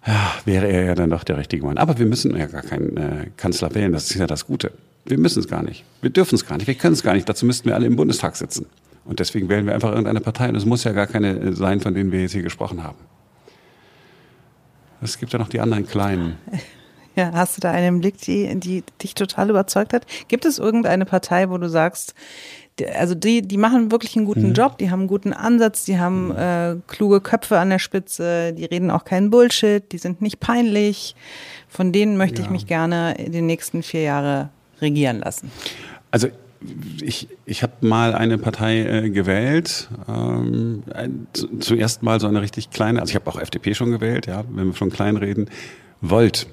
ja, 0.06 0.34
wäre 0.46 0.68
er 0.68 0.84
ja 0.84 0.96
dann 0.96 1.10
doch 1.10 1.24
der 1.24 1.38
richtige 1.38 1.66
Mann. 1.66 1.78
Aber 1.78 1.98
wir 1.98 2.06
müssen 2.06 2.36
ja 2.36 2.48
gar 2.48 2.62
keinen 2.62 2.98
äh, 2.98 3.28
Kanzler 3.38 3.74
wählen. 3.74 3.94
Das 3.94 4.12
ist 4.12 4.18
ja 4.18 4.28
das 4.28 4.46
Gute. 4.46 4.72
Wir 5.06 5.18
müssen 5.18 5.40
es 5.40 5.48
gar 5.48 5.64
nicht. 5.64 5.84
Wir 6.02 6.10
dürfen 6.10 6.36
es 6.36 6.46
gar 6.46 6.58
nicht. 6.58 6.68
Wir 6.68 6.76
können 6.76 6.94
es 6.94 7.04
gar 7.04 7.14
nicht. 7.14 7.28
Dazu 7.28 7.46
müssten 7.46 7.68
wir 7.68 7.76
alle 7.76 7.88
im 7.88 7.96
Bundestag 7.96 8.36
sitzen. 8.36 8.66
Und 9.06 9.20
deswegen 9.20 9.50
wählen 9.50 9.66
wir 9.66 9.74
einfach 9.74 9.90
irgendeine 9.90 10.22
Partei. 10.22 10.50
Und 10.50 10.56
es 10.56 10.66
muss 10.66 10.84
ja 10.84 10.92
gar 10.92 11.08
keine 11.08 11.54
sein, 11.54 11.82
von 11.82 11.94
denen 11.94 12.12
wir 12.12 12.22
jetzt 12.22 12.32
hier 12.32 12.44
gesprochen 12.44 12.84
haben. 12.84 12.98
Es 15.02 15.18
gibt 15.18 15.34
ja 15.34 15.40
noch 15.40 15.50
die 15.50 15.60
anderen 15.60 15.86
kleinen. 15.86 16.38
Ja, 17.16 17.32
hast 17.32 17.58
du 17.58 17.62
da 17.62 17.70
einen 17.70 18.00
Blick, 18.00 18.18
die, 18.22 18.60
die 18.60 18.84
dich 19.04 19.14
total 19.14 19.52
überzeugt 19.52 19.94
hat? 19.94 20.08
Gibt 20.30 20.46
es 20.46 20.58
irgendeine 20.58 21.06
Partei, 21.06 21.48
wo 21.52 21.60
du 21.60 21.70
sagst, 21.70 22.16
also 22.98 23.14
die, 23.14 23.44
die 23.44 23.58
machen 23.58 23.92
wirklich 23.92 24.16
einen 24.16 24.26
guten 24.26 24.50
mhm. 24.50 24.54
Job, 24.54 24.80
die 24.80 24.90
haben 24.90 25.02
einen 25.02 25.08
guten 25.08 25.32
Ansatz, 25.32 25.86
die 25.86 26.00
haben 26.00 26.30
mhm. 26.30 26.38
äh, 26.38 26.76
kluge 26.88 27.22
Köpfe 27.22 27.60
an 27.60 27.70
der 27.70 27.80
Spitze, 27.80 28.54
die 28.54 28.66
reden 28.66 28.90
auch 28.90 29.06
keinen 29.06 29.30
Bullshit, 29.30 29.92
die 29.92 30.00
sind 30.00 30.22
nicht 30.22 30.40
peinlich. 30.40 31.16
Von 31.70 31.92
denen 31.92 32.18
möchte 32.18 32.42
ja. 32.42 32.46
ich 32.46 32.50
mich 32.50 32.66
gerne 32.66 33.16
in 33.16 33.32
den 33.32 33.46
nächsten 33.46 33.84
vier 33.84 34.02
Jahre 34.02 34.50
regieren 34.82 35.20
lassen? 35.20 35.52
Also 36.10 36.30
ich, 37.02 37.28
ich 37.46 37.64
habe 37.64 37.74
mal 37.82 38.14
eine 38.14 38.38
Partei 38.38 38.82
äh, 38.82 39.10
gewählt, 39.10 39.90
ähm, 40.08 40.84
ein, 40.94 41.28
zuerst 41.60 42.04
mal 42.04 42.20
so 42.20 42.28
eine 42.28 42.42
richtig 42.42 42.70
kleine, 42.70 43.02
also 43.02 43.12
ich 43.12 43.16
habe 43.16 43.30
auch 43.30 43.40
FDP 43.40 43.74
schon 43.74 43.92
gewählt, 43.92 44.28
ja, 44.28 44.44
wenn 44.52 44.68
wir 44.68 44.74
von 44.74 44.90
klein 44.90 45.18
reden, 45.18 45.50
Volt. 46.02 46.48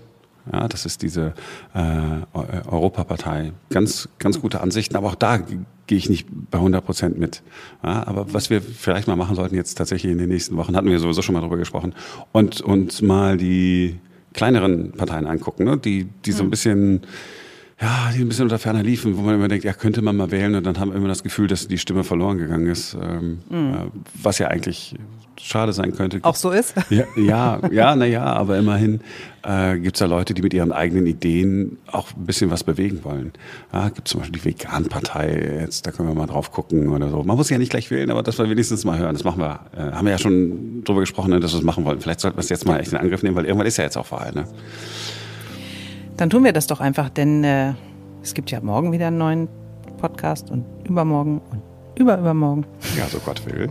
Ja, 0.50 0.68
das 0.68 0.86
ist 0.86 1.02
diese 1.02 1.34
äh, 1.74 2.38
Europapartei. 2.66 3.52
Ganz, 3.68 4.08
ganz 4.18 4.40
gute 4.40 4.60
Ansichten, 4.60 4.96
aber 4.96 5.08
auch 5.08 5.14
da 5.14 5.38
gehe 5.86 5.98
ich 5.98 6.08
nicht 6.08 6.28
bei 6.50 6.58
100 6.58 6.84
Prozent 6.84 7.18
mit. 7.18 7.42
Ja, 7.84 8.06
aber 8.06 8.32
was 8.32 8.48
wir 8.48 8.62
vielleicht 8.62 9.06
mal 9.06 9.16
machen 9.16 9.36
sollten 9.36 9.54
jetzt 9.54 9.74
tatsächlich 9.74 10.10
in 10.10 10.18
den 10.18 10.28
nächsten 10.28 10.56
Wochen, 10.56 10.76
hatten 10.76 10.88
wir 10.88 10.98
sowieso 10.98 11.20
schon 11.20 11.34
mal 11.34 11.40
drüber 11.40 11.56
gesprochen, 11.56 11.94
und 12.32 12.60
uns 12.62 13.02
mal 13.02 13.36
die 13.36 13.98
kleineren 14.32 14.92
Parteien 14.92 15.26
angucken, 15.26 15.64
ne? 15.64 15.76
die, 15.76 16.08
die 16.24 16.32
so 16.32 16.42
ein 16.42 16.46
hm. 16.46 16.50
bisschen 16.50 17.00
ja, 17.80 18.10
die 18.14 18.20
ein 18.20 18.28
bisschen 18.28 18.44
unter 18.44 18.58
ferner 18.58 18.82
liefen, 18.82 19.16
wo 19.16 19.22
man 19.22 19.34
immer 19.36 19.48
denkt, 19.48 19.64
ja, 19.64 19.72
könnte 19.72 20.02
man 20.02 20.16
mal 20.16 20.30
wählen 20.30 20.54
und 20.54 20.64
dann 20.66 20.78
haben 20.78 20.90
wir 20.90 20.96
immer 20.98 21.08
das 21.08 21.22
Gefühl, 21.22 21.46
dass 21.46 21.66
die 21.68 21.78
Stimme 21.78 22.04
verloren 22.04 22.38
gegangen 22.38 22.66
ist, 22.66 22.94
ähm, 23.00 23.38
Mhm. 23.48 23.74
äh, 23.74 23.76
was 24.22 24.38
ja 24.38 24.48
eigentlich 24.48 24.94
schade 25.42 25.72
sein 25.72 25.94
könnte. 25.94 26.18
Auch 26.20 26.34
so 26.36 26.50
ist? 26.50 26.74
Ja, 26.90 27.04
ja, 27.16 27.60
ja 27.72 27.96
naja, 27.96 28.24
aber 28.24 28.58
immerhin 28.58 29.00
äh, 29.42 29.78
gibt 29.78 29.96
es 29.96 30.00
ja 30.00 30.06
Leute, 30.06 30.34
die 30.34 30.42
mit 30.42 30.52
ihren 30.52 30.70
eigenen 30.72 31.06
Ideen 31.06 31.78
auch 31.90 32.08
ein 32.14 32.26
bisschen 32.26 32.50
was 32.50 32.62
bewegen 32.64 33.02
wollen. 33.04 33.32
Ja, 33.72 33.88
gibt 33.88 34.06
zum 34.08 34.20
Beispiel 34.20 34.38
die 34.38 34.44
Vegan-Partei, 34.44 35.60
jetzt, 35.62 35.86
da 35.86 35.92
können 35.92 36.08
wir 36.10 36.14
mal 36.14 36.26
drauf 36.26 36.52
gucken 36.52 36.88
oder 36.90 37.08
so. 37.08 37.22
Man 37.22 37.38
muss 37.38 37.48
ja 37.48 37.56
nicht 37.56 37.70
gleich 37.70 37.90
wählen, 37.90 38.10
aber 38.10 38.22
das 38.22 38.36
wir 38.36 38.50
wenigstens 38.50 38.84
mal 38.84 38.98
hören. 38.98 39.14
Das 39.14 39.24
machen 39.24 39.40
wir, 39.40 39.60
äh, 39.74 39.92
haben 39.92 40.04
wir 40.04 40.12
ja 40.12 40.18
schon 40.18 40.84
drüber 40.84 41.00
gesprochen, 41.00 41.30
dass 41.40 41.52
wir 41.52 41.58
es 41.58 41.64
machen 41.64 41.86
wollen. 41.86 42.00
Vielleicht 42.02 42.20
sollten 42.20 42.36
wir 42.36 42.42
es 42.42 42.50
jetzt 42.50 42.66
mal 42.66 42.78
echt 42.78 42.92
in 42.92 42.98
Angriff 42.98 43.22
nehmen, 43.22 43.36
weil 43.36 43.46
irgendwann 43.46 43.66
ist 43.66 43.78
ja 43.78 43.84
jetzt 43.84 43.96
auch 43.96 44.10
Wahl. 44.10 44.32
Ne? 44.34 44.44
Dann 46.20 46.28
tun 46.28 46.44
wir 46.44 46.52
das 46.52 46.66
doch 46.66 46.80
einfach, 46.80 47.08
denn 47.08 47.42
äh, 47.44 47.72
es 48.22 48.34
gibt 48.34 48.50
ja 48.50 48.60
morgen 48.60 48.92
wieder 48.92 49.06
einen 49.06 49.16
neuen 49.16 49.48
Podcast 50.02 50.50
und 50.50 50.66
übermorgen 50.86 51.40
und 51.50 51.62
überübermorgen. 51.98 52.66
Ja, 52.98 53.06
so 53.06 53.18
Gott 53.20 53.40
will. 53.46 53.70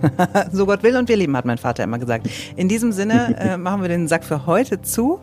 so 0.52 0.64
Gott 0.64 0.82
will 0.82 0.96
und 0.96 1.10
wir 1.10 1.16
leben, 1.18 1.36
hat 1.36 1.44
mein 1.44 1.58
Vater 1.58 1.84
immer 1.84 1.98
gesagt. 1.98 2.30
In 2.56 2.70
diesem 2.70 2.92
Sinne 2.92 3.36
äh, 3.38 3.56
machen 3.58 3.82
wir 3.82 3.90
den 3.90 4.08
Sack 4.08 4.24
für 4.24 4.46
heute 4.46 4.80
zu. 4.80 5.20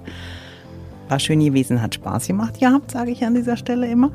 War 1.10 1.18
schön 1.18 1.40
gewesen, 1.40 1.82
hat 1.82 1.96
Spaß 1.96 2.28
gemacht 2.28 2.60
gehabt, 2.60 2.92
sage 2.92 3.10
ich 3.10 3.26
an 3.26 3.34
dieser 3.34 3.58
Stelle 3.58 3.88
immer. 3.88 4.12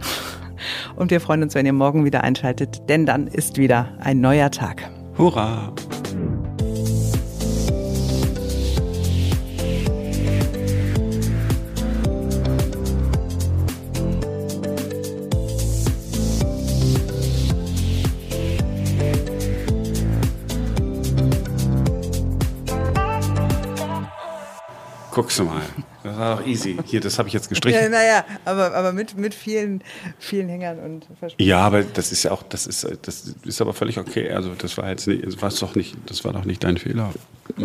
Und 0.95 1.11
wir 1.11 1.21
freuen 1.21 1.43
uns, 1.43 1.57
wenn 1.57 1.67
ihr 1.67 1.73
morgen 1.73 2.05
wieder 2.05 2.23
einschaltet, 2.23 2.89
denn 2.89 3.05
dann 3.05 3.27
ist 3.27 3.57
wieder 3.57 3.89
ein 3.99 4.21
neuer 4.21 4.53
Tag. 4.53 4.89
Hurra! 5.19 5.73
Guckst 25.37 25.39
du 25.39 25.45
mal. 25.45 25.63
Das 26.03 26.19
war 26.19 26.37
doch 26.37 26.47
easy. 26.47 26.77
Hier, 26.85 27.01
das 27.01 27.19
habe 27.19 27.29
ich 27.29 27.33
jetzt 27.35 27.45
Ja, 27.47 27.49
gestrichen. 27.51 27.91
naja, 27.91 28.25
aber, 28.45 28.75
aber 28.75 28.93
mit, 28.93 29.17
mit 29.17 29.35
vielen, 29.35 29.83
vielen 30.19 30.49
Hängern 30.49 30.79
und 30.79 31.07
Versprechen. 31.19 31.49
Ja, 31.49 31.61
aber 31.61 31.83
das 31.85 32.13
ist 32.13 32.23
ja 32.25 32.33
auch, 32.33 32.43
das 32.43 32.67
ist, 32.67 32.87
das 33.03 33.35
ist 33.45 33.61
aber 33.61 33.73
völlig 33.73 33.99
okay. 33.99 34.31
Also 34.31 34.55
das 34.57 34.77
war 34.77 34.89
jetzt 34.91 35.07
nicht, 35.07 35.25
das 35.27 35.41
war 35.41 35.51
doch 35.51 35.75
nicht, 35.75 35.97
das 36.07 36.25
war 36.25 36.33
doch 36.33 36.45
nicht 36.45 36.63
dein 36.65 36.77
Fehler. 36.77 37.13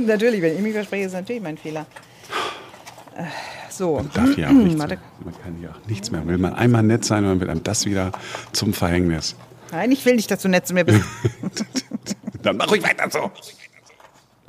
natürlich, 0.00 0.42
wenn 0.42 0.54
ich 0.54 0.60
mich 0.60 0.74
verspreche, 0.74 1.06
ist 1.06 1.12
natürlich 1.14 1.42
mein 1.42 1.56
Fehler. 1.58 1.86
Äh, 3.16 3.24
So. 3.70 3.96
Man 3.96 4.10
darf 4.14 4.34
hier 4.34 4.48
auch 4.48 4.52
nichts 4.54 4.76
mehr, 4.78 4.98
man 5.24 5.34
kann 5.42 5.56
hier 5.58 5.70
auch 5.70 5.88
nichts 5.88 6.10
mehr. 6.10 6.26
Will 6.26 6.38
man 6.38 6.54
einmal 6.54 6.82
nett 6.82 7.04
sein, 7.04 7.24
dann 7.24 7.40
wird 7.40 7.50
einem 7.50 7.62
das 7.64 7.84
wieder 7.86 8.12
zum 8.52 8.72
Verhängnis. 8.72 9.34
Nein, 9.72 9.90
ich 9.90 10.04
will 10.04 10.14
nicht, 10.14 10.30
dass 10.30 10.42
du 10.42 10.48
nett 10.48 10.66
zu 10.68 10.74
mir 10.74 10.84
bist. 10.84 11.00
Dann 12.42 12.56
mach 12.58 12.70
ruhig 12.70 12.84
weiter 12.84 13.10
so. 13.10 13.32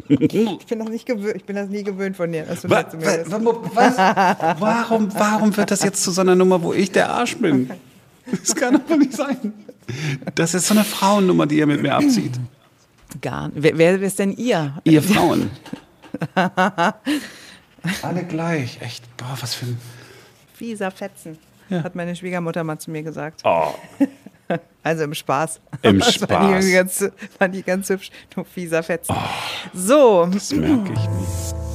Ich 0.59 0.65
bin 0.67 0.79
das 0.79 0.89
nicht 0.89 1.05
gewöhnt, 1.05 1.35
ich 1.35 1.43
bin 1.45 1.55
das 1.55 1.69
nie 1.69 1.83
gewöhnt 1.83 2.15
von 2.17 2.31
dir, 2.31 2.43
dass 2.43 2.61
du 2.61 2.69
Wa- 2.69 2.77
nett 2.81 2.91
zu 2.91 2.97
mir 2.97 3.03
bist. 3.17 3.31
wa- 3.31 3.71
Was? 3.73 3.97
Warum, 4.59 5.13
warum 5.13 5.55
wird 5.57 5.71
das 5.71 5.83
jetzt 5.83 6.03
zu 6.03 6.11
so 6.11 6.21
einer 6.21 6.35
Nummer, 6.35 6.61
wo 6.63 6.73
ich 6.73 6.91
der 6.91 7.09
Arsch 7.11 7.37
bin? 7.37 7.69
Das 8.31 8.55
kann 8.55 8.81
doch 8.87 8.97
nicht 8.97 9.13
sein. 9.13 9.53
Das 10.35 10.53
ist 10.53 10.67
so 10.67 10.73
eine 10.73 10.83
Frauennummer, 10.83 11.45
die 11.45 11.57
ihr 11.59 11.67
mit 11.67 11.81
mir 11.81 11.95
abzieht. 11.95 12.33
Gar 13.21 13.47
nicht. 13.49 13.63
Wer, 13.63 13.77
wer 13.77 14.01
ist 14.01 14.19
denn 14.19 14.33
ihr? 14.35 14.77
Ihr 14.83 15.01
Frauen. 15.13 15.49
Alle 18.01 18.23
gleich. 18.27 18.79
Echt, 18.81 19.03
boah, 19.17 19.37
was 19.39 19.53
für 19.55 19.65
ein... 19.67 19.77
Fieser 20.53 20.89
Fetzen, 20.91 21.37
hat 21.69 21.95
meine 21.95 22.15
Schwiegermutter 22.15 22.63
mal 22.63 22.79
zu 22.79 22.89
mir 22.91 23.03
gesagt. 23.03 23.41
Oh, 23.43 23.73
Also 24.83 25.03
im 25.03 25.13
Spaß. 25.13 25.59
Im 25.81 25.99
Das 25.99 26.15
Fand 26.15 26.31
ich, 26.63 26.65
Spaß. 26.65 26.71
ganz, 26.71 27.09
fand 27.37 27.55
ich 27.55 27.65
ganz 27.65 27.89
hübsch. 27.89 28.09
Du 28.33 28.45
fieser 28.45 28.81
Fetzen. 28.83 29.13
So. 29.73 30.25
das 30.31 30.51
merke 30.53 30.93
ich 30.93 31.09
nicht. 31.09 31.66